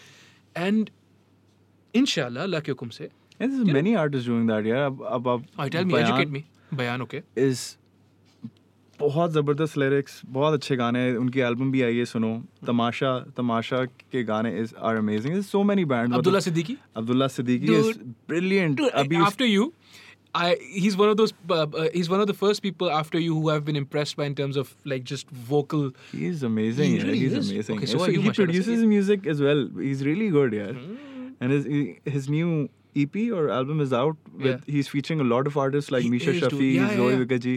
[0.56, 0.90] And
[1.94, 3.08] inshallah, Allah ke hukum se.
[3.40, 4.84] And there's many artists doing that, yeah.
[4.90, 6.44] अब अब अब Oh, tell me, बयान educate me.
[6.82, 7.22] Bayan, okay.
[7.46, 7.64] is
[8.98, 12.28] बहुत ज़बरदस्त lyrics बहुत अच्छे गाने उनकी एल्बम भी आई है सुनो
[12.66, 16.76] तमाशा तमाशा के गाने is are amazing so many band Abdullah Siddiqui.
[16.96, 18.04] Abdullah Siddiqui is Dude.
[18.28, 19.66] Brilliant Dude, अभी after you,
[20.38, 23.34] I he's one of those uh, uh, he's one of the first people after you
[23.40, 25.90] who I've been impressed by in terms of like just vocal.
[26.12, 27.50] he is amazing He yeah, really he's is.
[27.52, 28.52] amazing Okay, so Yeah, are you, he mashallah, Hmm.
[28.52, 28.88] produces Sayyid.
[28.94, 30.72] music as well he's really good yeah
[31.40, 31.68] and his
[32.16, 32.48] his new
[33.04, 34.74] EP or album is out with Yeah.
[34.78, 36.50] he's featuring a lot of artists like He Misha is, dude.
[36.56, 37.22] Shafi Yeah, yeah, Zoe yeah.
[37.22, 37.54] Vikaji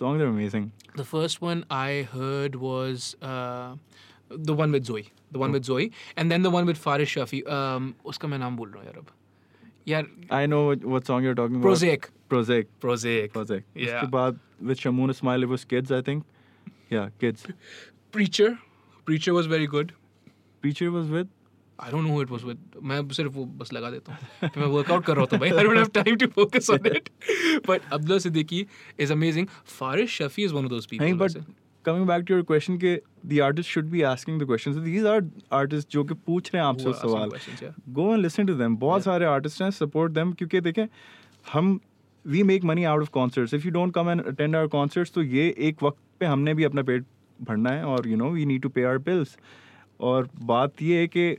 [0.00, 0.72] songs are amazing
[1.02, 3.76] The first one I heard was uh,
[4.50, 5.04] the one with Zoe,
[5.36, 7.40] the one with Zoe, and then the one with Faris Shafi.
[7.56, 9.10] Um, उसका मैं नाम भूल रहा हूँ यार अब.
[9.88, 12.10] यार I know what, what song you're talking about Prosaic.
[12.28, 13.32] Prosaic Prosaic.
[13.32, 13.64] Prosaic.
[13.74, 14.02] Yeah.
[14.02, 14.38] उसके बाद
[14.70, 16.24] with Shamoon Ismail it was Kids I think.
[16.90, 17.46] Yeah, Kids.
[18.16, 18.50] Preacher.
[19.04, 19.92] Preacher was very good.
[20.62, 21.32] Preacher was with.
[21.78, 22.58] I don't know who it was with.
[22.90, 25.50] मैं सिर्फ वो बस लगा देता हूँ फिर मैं वर्कआउट कर रहा होता हूँ भाई
[25.50, 27.10] I don't have time to focus on it.
[27.70, 28.66] But Abdullah Siddiqui
[29.06, 29.48] is amazing.
[29.76, 31.06] Faris Shafi is one of those people.
[31.06, 31.44] नहीं
[31.81, 34.75] But coming back to your question कि artist should be asking the questions.
[34.75, 35.21] So these are
[35.51, 37.29] artists जो कि पूछ रहे हैं आपसे सवाल.
[37.61, 37.71] yeah.
[37.93, 38.75] Go and listen to them.
[38.77, 40.87] बहुत सारे artists हैं support them क्योंकि देखें
[41.53, 41.79] हम
[42.25, 43.53] we make money out of concerts.
[43.53, 46.63] If you don't come and attend our concerts तो ये एक वक्त पे हमने भी
[46.63, 47.05] अपना पेट
[47.41, 49.37] भरना है और you know we need to pay our bills.
[49.99, 51.37] और बात ये है कि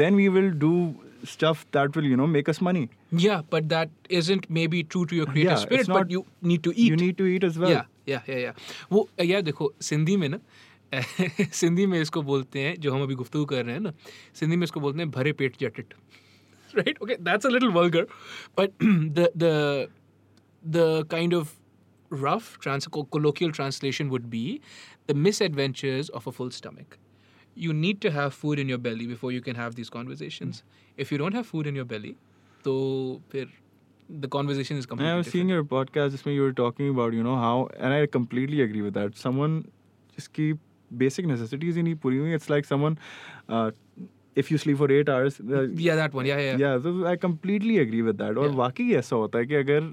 [0.00, 2.88] then we will do stuff that will you know make us money.
[3.10, 6.62] Yeah, but that isn't maybe true to your creative Yeah, spirit, but not- you need
[6.64, 6.90] to eat.
[6.90, 7.70] You need to eat as well.
[7.70, 8.54] या या या या
[8.92, 10.38] वो यार देखो सिंधी में ना
[11.52, 13.92] सिंधी में इसको बोलते हैं जो हम अभी गुफ्तु कर रहे हैं ना
[14.34, 15.94] सिंधी में इसको बोलते हैं भरे पेट जटिट।
[16.74, 18.06] Right okay that's a little vulgar
[18.58, 19.28] but the
[20.64, 21.52] the kind of
[22.10, 24.60] rough trans colloquial translation would be
[25.08, 26.94] the misadventures of a full stomach
[27.58, 30.52] you need to have food in your belly before you can have this conversation
[30.98, 32.14] if you don't have food in your belly
[32.64, 32.74] तो
[33.30, 33.48] फिर
[34.08, 35.70] the conversation is completely I was seeing different.
[35.70, 38.82] your podcast just when you were talking about, you know, how, and I completely agree
[38.82, 39.16] with that.
[39.16, 39.64] Someone
[40.16, 40.58] just keep
[41.04, 42.34] basic necessities in puri हुई.
[42.34, 42.98] It's like someone,
[43.48, 43.70] uh,
[44.36, 46.26] if you sleep for eight hours, uh, Yeah, that one.
[46.26, 46.56] Yeah, yeah.
[46.58, 48.36] yeah, so I completely agree with that.
[48.36, 48.56] और Yeah.
[48.58, 49.90] वाकई ऐसा होता है कि अगर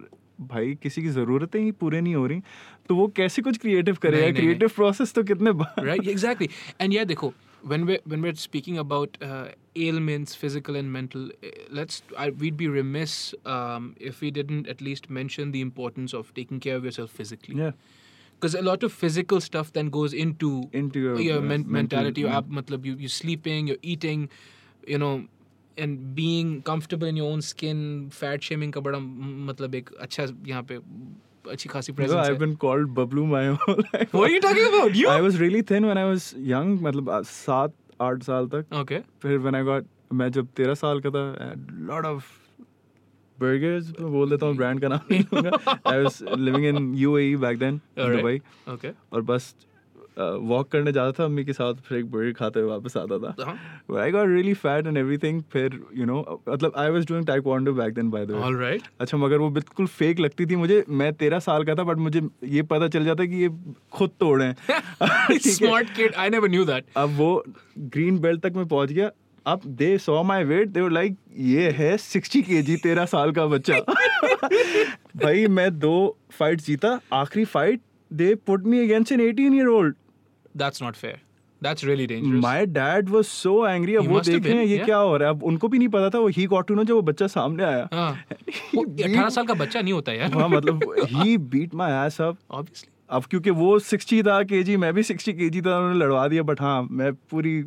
[0.51, 2.41] भाई किसी की ज़रूरतें ही पूरे नहीं हो रही
[2.89, 5.51] तो वो कैसे कुछ क्रिएटिव करेगा क्रिएटिव प्रोसेस तो कितने
[5.89, 6.49] right exactly
[6.79, 7.31] and yeah dekho
[7.62, 12.56] when we're when we're speaking about uh, ailments physical and mental eh, let's I, we'd
[12.56, 16.84] be remiss um, if we didn't at least mention the importance of taking care of
[16.84, 17.72] yourself physically yeah
[18.38, 21.72] because a lot of physical stuff then goes into into your, your uh, men- mental-
[21.72, 22.38] mentality your yeah.
[22.38, 24.28] ab- matlab you, you're sleeping you're eating
[24.86, 25.14] you know
[25.78, 30.26] and being comfortable in your own skin fat shaming का बड़ा म- मतलब एक अच्छा
[30.46, 30.78] यहाँ पे
[31.49, 34.95] अच्छी खासी presence I have been called Bablu my whole what are you talking about
[34.95, 37.71] you I was really thin when I was young मतलब 7
[38.01, 39.07] 8 साल तक। Okay okay.
[39.21, 41.53] फिर व्हेन आई गॉट मैं जब 13 साल का था
[41.89, 42.29] लॉट ऑफ़
[43.37, 45.13] बर्गर्स बोल देता हूँ ब्रांड का नाम
[45.91, 48.41] I was living in UAE back then Dubai
[48.73, 49.53] okay और बस
[50.19, 53.57] वॉक करने जाता था अम्मी के साथ फिर एक बर्गर खाते हुए वापस आता था.
[54.01, 57.93] I got really fat and everything फिर यू नो मतलब I was doing taekwondo back
[57.93, 61.63] then by the way अच्छा मगर वो बिल्कुल फेक लगती थी मुझे। मैं तेरह साल
[61.63, 63.49] का था बट मुझे ये पता चल जाता कि ये
[63.91, 64.53] खुद तोड़े हैं।
[65.27, 65.71] ठीक है?
[65.71, 66.13] smart kid.
[66.19, 67.43] I never अब वो
[67.79, 69.11] ग्रीन बेल्ट तक मैं पहुँच गया।
[69.45, 73.45] अब they saw my weight they like ये है सिक्सटी के जी तेरह साल का
[73.45, 73.79] बच्चा।
[75.23, 77.81] भाई मैं दो फाइट जीता। आखिरी fight
[78.13, 79.95] they put me against an eighteen year old
[80.57, 81.15] That's not fair.
[81.63, 82.41] That's really dangerous.
[82.41, 84.77] My dad was so angry अब He वो must have देख रहे हैं ये.
[84.77, 85.35] क्या हो रहा है?
[85.35, 87.63] अब उनको भी नहीं पता था वो ही गॉट टू नो जब वो बच्चा सामने
[87.63, 88.11] आया। हाँ।
[88.77, 92.89] अठारह साल का बच्चा नहीं होता यार। हाँ मतलब he beat my ass up obviously
[93.09, 96.61] अब क्योंकि वो सिक्सटी था के मैं भी सिक्सटी के था उन्होंने लड़वा दिया बट
[96.61, 97.65] हाँ मैं पूरी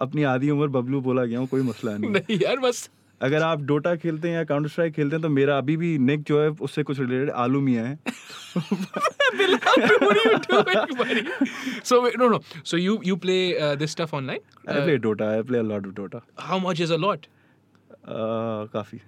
[0.00, 2.90] अपनी आधी उम्र बबलू बोला गया हूँ कोई मसला नहीं नहीं यार बस
[3.22, 6.22] अगर आप डोटा खेलते हैं या काउंटर स्ट्राइक खेलते हैं तो मेरा अभी भी निक
[6.28, 7.98] जो है उससे कुछ रिलेटेड आलू मियाँ है
[11.82, 12.38] so wait, no no
[12.70, 15.86] so you you play uh, this stuff online I Uh, play Dota I play lot
[15.86, 17.28] of Dota how much is a lot
[18.00, 18.98] Uh, काफ़ी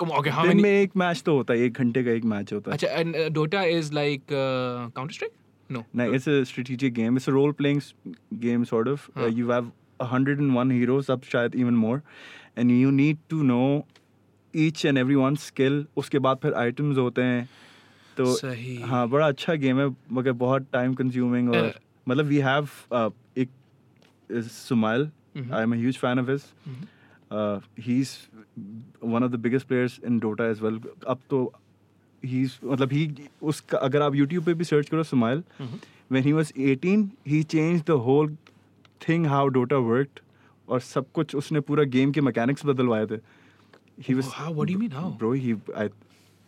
[0.00, 2.10] come on okay how दिन many में एक match तो होता है एक घंटे का
[2.10, 5.36] एक मैच होता है uh, Dota is like uh, Counter Strike
[5.76, 7.16] no No, it's a strategic game.
[7.20, 7.88] It's a role-playing s-
[8.44, 9.02] game, sort of.
[9.16, 9.66] Uh, you have
[10.04, 11.96] 101 heroes, up शायद even more,
[12.60, 13.62] and you need to know
[14.54, 17.48] each and every one skill उसके बाद फिर items होते हैं.
[18.16, 21.78] तो सही हाँ बड़ा अच्छा गेम है मगर बहुत टाइम कंज्यूमिंग और Uh,
[22.08, 22.68] मतलब वी हैव
[23.38, 23.48] एक
[24.50, 25.08] Sumail.
[25.52, 26.44] I am huge fan of his.
[27.86, 28.16] He is
[29.04, 31.40] one of the biggest players in Dota as well अब तो
[32.22, 33.08] ही मतलब ही
[33.50, 35.42] उसका अगर आप यूट्यूब पे भी सर्च करो Sumail
[36.12, 37.00] when he was 18
[37.30, 38.28] he changed the whole
[39.04, 40.20] thing how dota worked
[40.68, 43.18] और सब कुछ उसने पूरा गेम के मैकेनिक्स बदलवाए थे।
[44.14, 44.50] Was How?
[44.52, 45.08] What do you mean, how?
[45.20, 45.88] bro he I,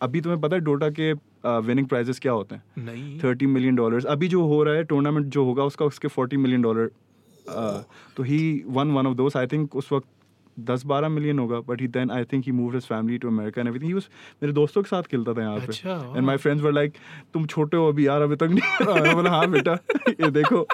[0.01, 1.13] अभी तुम्हें पता है डोटा के
[1.67, 2.63] विनिंग प्राइजेस क्या होते हैं?
[2.79, 6.37] नहीं। थर्टी मिलियन डॉलर्स अभी जो हो रहा है टूर्नामेंट जो होगा उसका उसके फोर्टी
[6.37, 6.91] मिलियन डॉलर
[8.17, 10.07] तो he one one of those I think उस वक्त
[10.71, 13.61] दस बारह मिलियन होगा but he then I think he move his family to America
[13.61, 14.09] and everything he was
[14.43, 16.95] मेरे दोस्तों के साथ खेलता था यहाँ पे। And my friends were like
[17.35, 20.67] तुम छोटे हो अभी यार अभी तक नहीं बोला हाँ बेटा ये देखो।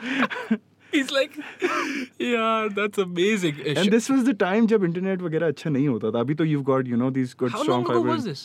[0.92, 1.38] He's like
[2.18, 4.34] yeah that's amazing.
[4.40, 7.34] Time जब इंटरनेट वगैरह अच्छा नहीं होता था। अभी तो you got you know this
[7.40, 8.44] good how long ago was this?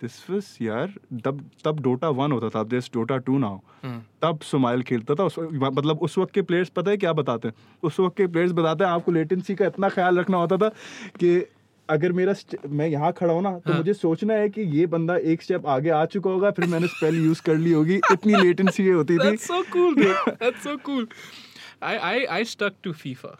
[0.00, 0.92] This was यार
[1.24, 4.00] तब तब डोटा वन होता था। This Dota two now Hmm.
[4.22, 7.54] तब सुमाइल खेलता था। उस मतलब उस वक्त के प्लेयर्स पता है क्या बताते हैं?
[7.82, 10.68] उस वक्त के प्लेयर्स बताते हैं आपको लेटेंसी का इतना ख्याल रखना होता था
[11.20, 11.30] कि
[11.88, 12.34] अगर मेरा
[12.70, 15.66] मैं यहाँ खड़ा हूँ ना तो हाँ। मुझे सोचना है कि ये बंदा एक स्टेप
[15.66, 19.30] आगे आ चुका होगा फिर मैंने स्पेल यूज़ कर ली होगी। इतनी लेटेंसी होती थी।
[19.30, 20.36] That's so cool, dude.
[20.42, 21.06] That's so cool.
[21.82, 23.38] I I stuck to FIFA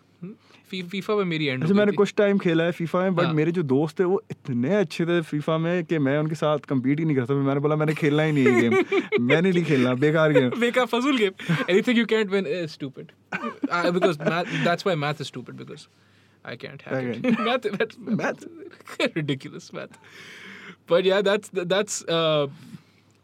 [0.70, 3.62] FIFA में मेरी एंड अच्छा, मैंने कुछ टाइम खेला है फीफा में बट मेरे जो
[3.62, 7.16] दोस्त थे वो इतने अच्छे थे फीफा में कि मैं उनके साथ कम्पीट ही नहीं
[7.16, 11.18] करता मैंने बोला मैंने खेलना ही नहीं गेम मैंने नहीं खेलना बेकार गेम बेकार फजूल
[11.18, 15.86] game anything you can't win is stupid because that's why math is stupid because
[16.44, 19.98] I can't have math math math ridiculous math
[20.90, 22.04] but yeah that's that's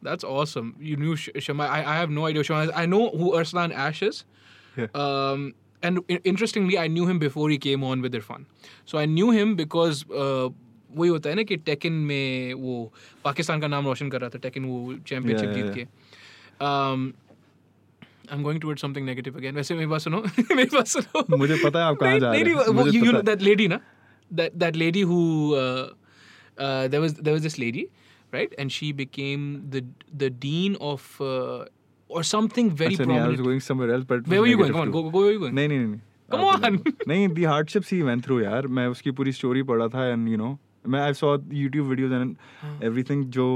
[0.03, 0.67] That's awesome.
[0.79, 1.65] You knew Shama.
[1.65, 2.43] I, I have no idea.
[2.45, 3.73] Shama, I know who Arslan
[4.78, 4.88] Yeah.
[5.04, 5.46] Um,
[5.84, 8.46] and i- interestingly, I knew him before he came on with Irfan.
[8.92, 10.50] So I knew him because uh,
[10.98, 12.76] वही होता है ना कि taken में वो
[13.26, 17.14] पाकिस्तान का नाम रोशन कर रहा था टेकन वो चैंपियनशिप Yeah, yeah, जीत के um,
[18.30, 19.56] I'm going towards something negative again.
[19.56, 20.22] वैसे मेरी बात सुनो
[20.56, 22.86] मेरी बात सुनो मुझे पता है आप कहाँ नहीं- जा रहे नहीं, हैं। नहीं, वो-
[22.86, 23.80] मुझे you, you पता know है। that lady ना
[24.40, 25.22] that that lady who
[25.62, 25.88] uh,
[26.66, 27.86] uh, there was there was this lady
[28.38, 29.84] right and she became the
[30.26, 31.66] the dean of uh,
[32.11, 34.73] or something very अच्छा नहीं, I was going somewhere else, but where were you going
[34.73, 35.03] come on too.
[35.03, 36.01] go, go where you going नहीं नहीं नहीं
[36.31, 36.77] Come आप on.
[36.77, 40.37] बोलो। नहीं the hardships he went through यार मैं उसकी पूरी स्टोरी पढ़ा था यू
[40.37, 40.57] नो
[40.95, 43.47] मैं I saw YouTube videos and हाँ। एवरीथिंग जो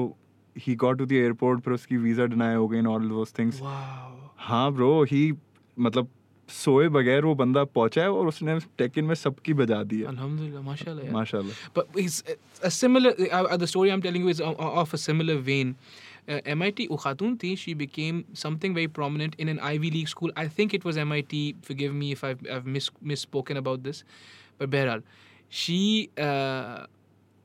[0.57, 4.33] he got to the airport फिर उसकी डिनाई हो गई and all those things wow
[4.49, 5.31] हाँ ब्रो ही
[5.77, 6.09] मतलब
[6.49, 10.15] सोए बगैर वो बंदा पहुँचा है और उसने टेकिन में सबकी बजा दी है
[10.69, 12.23] mashallah माशाल्लाह But it's
[12.63, 13.13] a similar.
[13.19, 15.75] Uh, uh, the story I'm telling you is o- of a similar vein.
[16.29, 20.31] Uh, MIT Ukhatun thi, she became something very prominent in an Ivy League school.
[20.37, 21.57] I think it was MIT.
[21.63, 24.05] Forgive me if I've, I've mis- misspoken about this,
[24.59, 25.03] but Behral,
[25.49, 26.11] she.
[26.17, 26.87] Uh,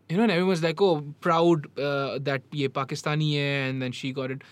[0.07, 4.11] you know, and everyone's like, "Oh, proud uh, that ye Pakistani hai," and then she
[4.11, 4.43] got it.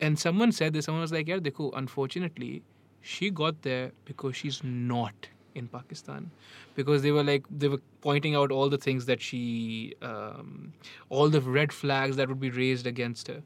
[0.00, 0.86] And someone said this.
[0.86, 2.64] Someone was like, "Yeah, dekho, unfortunately,
[3.02, 6.30] she got there because she's not in Pakistan."
[6.74, 10.72] Because they were like, they were pointing out all the things that she, um,
[11.08, 13.42] all the red flags that would be raised against her.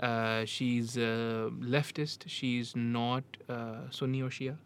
[0.00, 2.24] Uh, she's uh, leftist.
[2.26, 4.56] She's not uh, Sunni or Shia.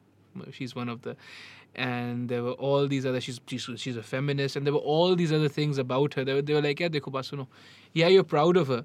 [0.51, 1.17] She's one of the,
[1.75, 3.21] and there were all these other.
[3.21, 6.25] She's she's, she's a feminist, and there were all these other things about her.
[6.25, 7.47] They were, they were like, yeah, dekho baat
[7.95, 8.85] yeah, you're proud of her,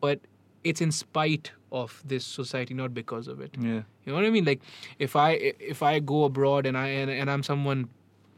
[0.00, 0.20] but
[0.64, 3.54] it's in spite of this society, not because of it.
[3.60, 4.44] yeah You know what I mean?
[4.44, 4.60] Like
[4.98, 5.30] if I
[5.76, 7.88] if I go abroad and I and, and I'm someone,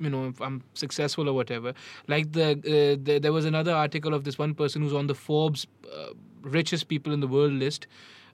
[0.01, 1.75] you know, if I'm successful or whatever.
[2.09, 5.15] Like the, uh, the there was another article of this one person who's on the
[5.15, 6.09] Forbes uh,
[6.43, 7.87] richest people in the world list.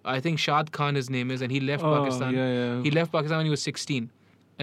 [0.05, 2.35] I think Shad Khan his name is, and he left Oh, Pakistan.
[2.35, 2.83] yeah, yeah.
[2.83, 4.09] He left Pakistan when he was 16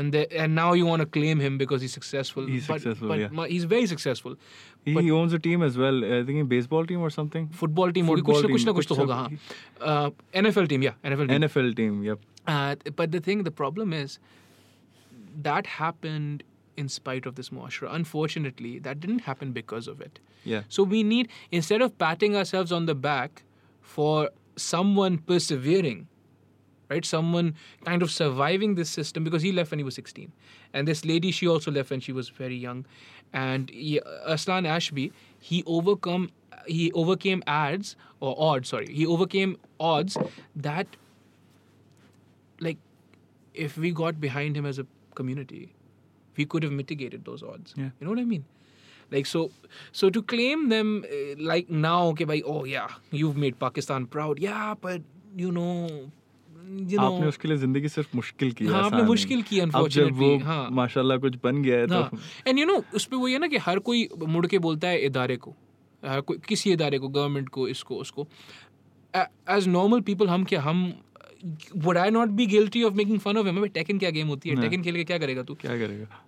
[0.01, 2.45] And the, and now you want to claim him because he's successful.
[2.47, 3.29] He's but, successful, but yeah.
[3.39, 4.37] ma- he's very successful.
[4.85, 7.49] he, But- he owns a team as well I think a baseball team or something
[7.63, 10.11] football team होगी कुछ Football ना कुछ team, ना कुछ तो कुछ होगा सब- हाँ
[10.43, 14.19] एनएफएल टीम या NFL team NFL team yep Uh, but the thing, the problem is
[15.49, 16.45] that happened
[16.83, 17.91] in spite of this muashra.
[17.97, 20.21] Unfortunately, that didn't happen because of it.
[20.53, 21.29] yeah So we need,
[21.61, 23.43] instead of patting ourselves on the back
[23.97, 24.31] for
[24.69, 26.01] someone persevering,
[26.90, 27.06] right?
[27.06, 27.56] Someone
[27.86, 30.32] kind of surviving this system because he left when he was 16.
[30.74, 32.86] And this lady, she also left when she was very young.
[33.34, 36.32] And he, Aslan Ashby, he overcome
[36.66, 38.88] he overcame ads or odds, sorry.
[38.94, 40.18] He overcame odds
[40.56, 40.88] that
[42.60, 42.78] like
[43.54, 45.74] if we got behind him as a community,
[46.38, 47.74] we could have mitigated those odds.
[47.76, 47.90] Yeah.
[48.00, 48.46] You know what I mean?
[49.12, 49.52] Like so,
[49.92, 54.40] so to claim them uh, like now, okay, by oh yeah, you've made Pakistan proud,
[54.40, 55.02] yeah, but
[55.36, 56.12] you know,
[56.64, 60.70] you know, आपने उसके लिए ज़िंदगी सिर्फ़ मुश्किल की हाँ, आपने मुश्किल की, वो हाँ।
[60.72, 62.18] माशाल्लाह कुछ बन गया है हाँ तो
[62.50, 65.06] एंड यू नो उस पर वही है ना कि हर कोई मुड़ के बोलता है
[65.06, 65.56] इदारे को
[66.04, 68.28] हर कोई किसी इदारे को गवर्नमेंट को इसको उसको
[69.58, 70.92] एज नॉर्मल पीपल हम क्या हम
[71.76, 74.56] would I not be guilty of making fun of him taken क्या गेम होती है
[74.56, 76.24] हाँ। टेकन खेल के क्या करेगा तू क्या करेगा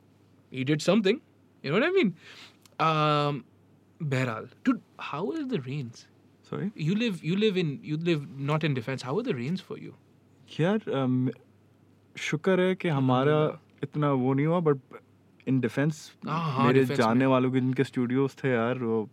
[0.63, 1.21] did something.
[1.63, 2.15] You know what I mean?
[2.79, 3.45] Um,
[4.01, 5.59] Behral, dude, how are the
[6.49, 9.01] sorry You live, you live in, you live not in defense.
[9.01, 9.95] How are the rains for you?
[10.59, 11.31] यार
[12.17, 14.77] शुक्र है कि हमारा इतना वो नहीं हुआ बट
[15.47, 19.09] इन डिफेंस मेरे जानने वालों के जिनके स्टूडियोज थे यार वो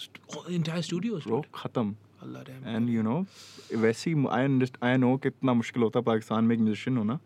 [0.00, 1.96] St- oh, वो खत्म।
[2.66, 3.24] एंड यू नो
[3.76, 7.18] वैसे ही आई आई नो कितना मुश्किल होता है पाकिस्तान में एक म्यूजिशियन होना.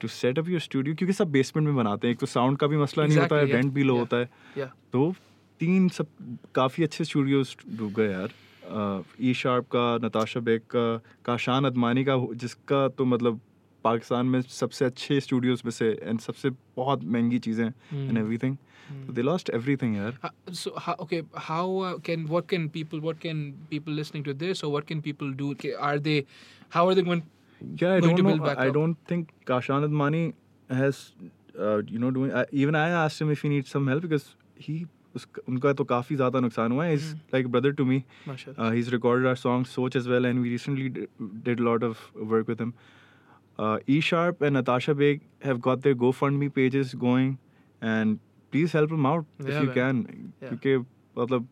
[0.00, 2.66] To set up your studio क्योंकि सब बेसमेंट में बनाते हैं। एक तो साउंड का
[2.66, 4.02] भी मसला exactly, नहीं होता है yeah, रेंट भी लो yeah.
[4.02, 4.76] होता है। Yeah.
[4.92, 5.14] तो
[5.60, 6.06] तीन सब
[6.54, 8.30] काफ़ी अच्छे स्टूडियोज डूब गए यार।
[9.20, 10.84] ई शार्प का नताशा बेग का
[11.26, 13.40] काशान अदमानी का जिसका तो मतलब
[13.84, 18.18] पाकिस्तान में सबसे अच्छे स्टूडियोज में से एंड सबसे बहुत महँगी चीज़ें and Hmm.
[18.18, 18.56] Everything
[19.14, 23.20] they lost everything यार Uh, so how, okay how uh, can what can people what
[23.24, 23.42] can
[23.74, 25.50] people listening to this or what can people do
[25.90, 26.16] are they
[26.76, 27.22] how are they going
[27.80, 28.46] Yeah, I going don't know.
[28.52, 28.74] I up.
[28.76, 30.22] don't think Kashan Admani
[30.70, 31.00] has,
[31.66, 32.32] uh, you know, doing.
[32.62, 34.24] Even I asked him if he needs some help because
[34.64, 34.74] he,
[35.15, 36.95] उसका उनका तो काफ़ी ज़्यादा नुकसान हुआ है.
[36.97, 37.35] He's Hmm.
[37.35, 37.99] like a brother to me.
[38.27, 41.07] mashallah Uh, he's recorded our song Soch as well, and we recently d-
[41.49, 42.73] did a lot of work with him.
[43.59, 47.31] Uh, E Sharp and Natasha Beg have got their GoFundMe pages going,
[47.93, 48.19] and
[48.55, 49.77] please help them out if Yeah, you man.
[49.79, 50.03] can.
[50.41, 50.49] Yeah.
[50.51, 50.77] क्योंकि
[51.21, 51.47] मतलब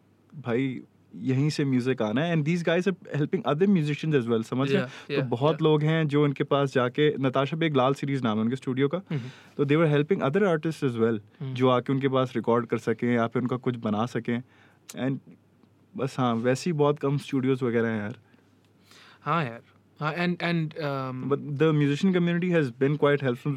[0.48, 0.68] भाई
[1.15, 4.71] यहीं से music आना है and these guys are helping other musicians as well समझ
[4.73, 5.17] रहे Yeah, हैं?
[5.17, 5.63] तो बहुत yeah.
[5.65, 9.01] लोग हैं जो उनके पास जाके नताशा बेग लाल सीरीज़ नाम है उनके स्टूडियो का
[9.03, 9.21] Mhm.
[9.57, 11.21] तो they were helping other artist as well.
[11.43, 14.37] जो आके उनके पास रिकॉर्ड कर सकें या फिर उनका कुछ बना सकें
[14.97, 15.19] एंड
[15.95, 18.17] बस हाँ वैसे ही बहुत कम स्टूडियोज वगैरह हैं यार
[19.25, 19.61] हाँ यार
[20.25, 23.57] and and um, but the musician community has been quite helpful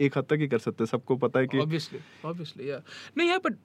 [0.00, 2.82] एक हद तक ही कर सकते हैं सबको पता है कि obviously obviously yeah
[3.18, 3.56] no yeah but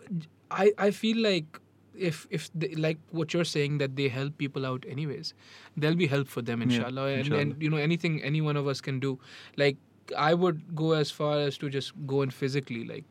[0.61, 1.59] i i feel like
[2.06, 5.28] if if they, like what you're saying that they help people out anyways
[5.76, 7.42] there'll be help for them Yeah, inshallah and, inshallah.
[7.42, 9.12] and you know anything any one of us can do
[9.62, 9.76] like
[10.28, 13.04] i would go as far as to just go and physically like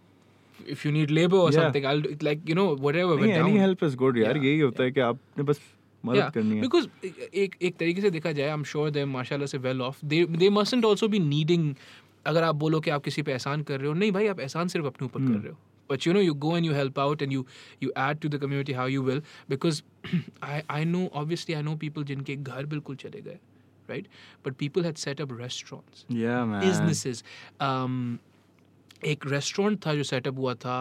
[0.76, 1.60] if you need labor or Yeah.
[1.62, 3.47] something i'll do it like you know whatever but नहीं down.
[3.54, 5.62] any help is good यार Yeah, यही होता है कि आपने बस
[6.04, 6.88] मदद yeah करनी है because
[7.45, 10.24] एक एक तरीके से देखा जाए आई एम श्योर दे माशाल्लाह से well off they
[10.43, 11.74] they mustn't also be needing
[12.34, 14.68] अगर आप बोलो कि आप किसी पे एहसान कर रहे हो नहीं भाई आप एहसान
[14.76, 15.43] सिर्फ अपने ऊपर कर Hmm.
[15.43, 17.45] रहे हो but you know you go and you help out and you
[17.86, 19.22] you add to the community how you will
[19.54, 19.82] because
[20.41, 23.39] I I know obviously I know people जिनके घर बिल्कुल चले गए
[23.91, 24.06] right
[24.43, 27.24] but people had set up restaurants yeah man businesses
[27.70, 27.97] um
[29.06, 30.76] एक restaurant था जो setup हुआ था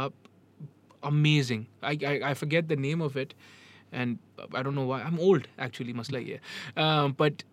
[1.11, 3.35] amazing I, I I forget the name of it
[3.93, 4.19] and
[4.59, 7.45] I don't know why I'm old actually मसला ये है um, but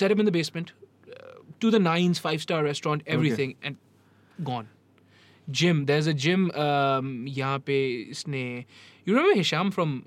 [0.00, 0.72] set up in the basement
[1.16, 1.34] uh,
[1.64, 2.60] to the nines five star
[5.49, 6.49] Gym there is a gym
[7.27, 8.43] यहाँ पे इसने
[9.07, 10.01] you remember Hisham from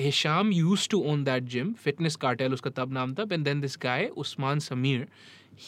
[0.00, 3.78] Hisham used to own that gym fitness cartel उसका तब नाम था and then this
[3.82, 5.06] guy Usman Sameer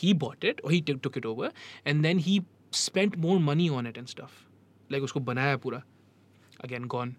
[0.01, 1.53] he bought it he took it over
[1.87, 2.41] and then he
[2.75, 5.83] spent more money on it and stuff like उसको बनाया पूरा.
[6.65, 7.15] Again gone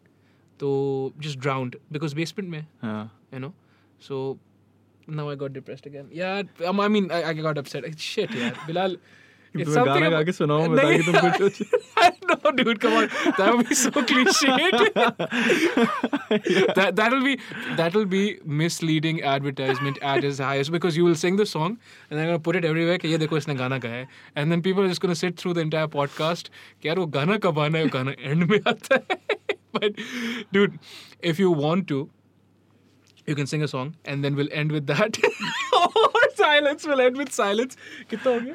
[0.60, 2.60] तो just drowned because basement में
[3.34, 3.54] you know
[4.08, 4.38] so
[5.10, 6.08] now i got depressed again.
[6.12, 7.86] Yeah i mean i, I got upset.
[7.98, 8.88] Shit yeah
[9.64, 11.32] It's तुम्हें something गाना गा about- के सुनाऊं मैं ताकि तुम नहीं.
[11.40, 11.56] कुछ
[11.98, 12.80] I know, dude.
[12.86, 14.52] Come on, that would be so cliched.
[16.80, 17.36] that that'll be
[17.82, 18.22] that'll be
[18.62, 21.78] misleading advertisement at its highest because you will sing the song
[22.10, 22.98] and they're gonna put it everywhere.
[22.98, 25.56] कि ये देखो इसने गाना गाया है and then people are just gonna sit through
[25.60, 26.52] the entire podcast.
[26.82, 29.18] कि यार वो गाना कब आना है वो गाना end में आता है.
[29.80, 30.00] but
[30.58, 30.78] dude,
[31.34, 32.04] if you want to.
[33.30, 35.18] You can sing a song and then we'll end with that.
[35.80, 36.86] or silence.
[36.92, 37.76] We'll end with silence.
[38.12, 38.54] कितना हो गया?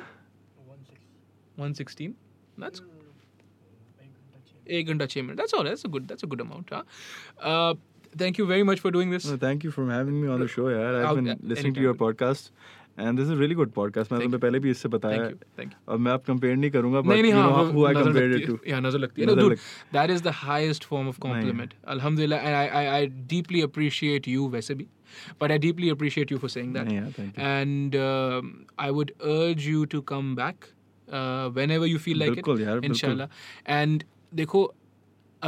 [1.62, 2.14] 116.
[2.58, 2.82] That's
[4.78, 6.82] एक घंटा छः minute that's all that's a good that's a good amount huh?
[7.52, 7.74] uh,
[8.22, 10.48] thank you very much for doing this No, thank you for having me on the
[10.56, 11.86] show यार I've I'll- been uh, listening to anytime.
[11.86, 12.50] your podcast
[13.06, 15.32] and this is a really good podcast मैं Thank तुम्हें पहले भी इससे बताया thank
[15.34, 17.64] you thank you अब मैं आप कंपेयर नहीं करूंगा but नहीं नहीं you हाँ know
[17.64, 19.42] वो who I नजर compared लगती it है to yeah नजर लगती है no, नजर
[19.44, 23.02] dude लग- that is the highest form of compliment alhamdulillah and I, I I
[23.36, 24.88] deeply appreciate you वैसे भी
[25.44, 28.52] but I deeply appreciate you for saying that नहीं यार thank you and um,
[28.88, 30.70] I would urge you to come back
[31.12, 33.28] uh, whenever you feel like बिल्कुल it यार, बिल्कुल। inshallah
[33.82, 34.04] and
[34.42, 34.64] देखो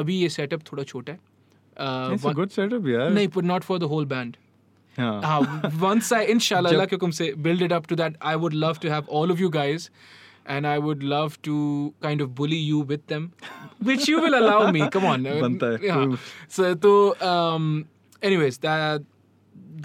[0.01, 3.49] अभी ये सेटअप थोड़ा छोटा है uh, it's a one- good setup यार नहीं but
[3.53, 4.37] not for the whole band
[4.99, 8.15] हाँ uh, once I, inshallah, Jab- Allah ke hukum se, build it up to that,
[8.21, 9.89] I would love to have all of you guys.
[10.53, 11.55] And I would love to
[12.03, 13.25] kind of bully you with them,
[13.89, 14.79] which you will allow me.
[14.95, 15.25] Come on.
[15.31, 15.99] uh, बनता है, Yeah.
[15.99, 16.17] कोई-
[16.55, 16.93] So, to,
[17.31, 17.67] um,
[18.29, 19.05] anyways, that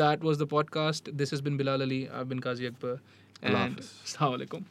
[0.02, 1.10] that was the podcast.
[1.22, 1.98] This has been Bilal Ali.
[2.20, 2.94] I've been Qazi Akbar.
[2.94, 3.90] Allah And Hafiz.
[4.08, 4.64] Assalamu alaikum.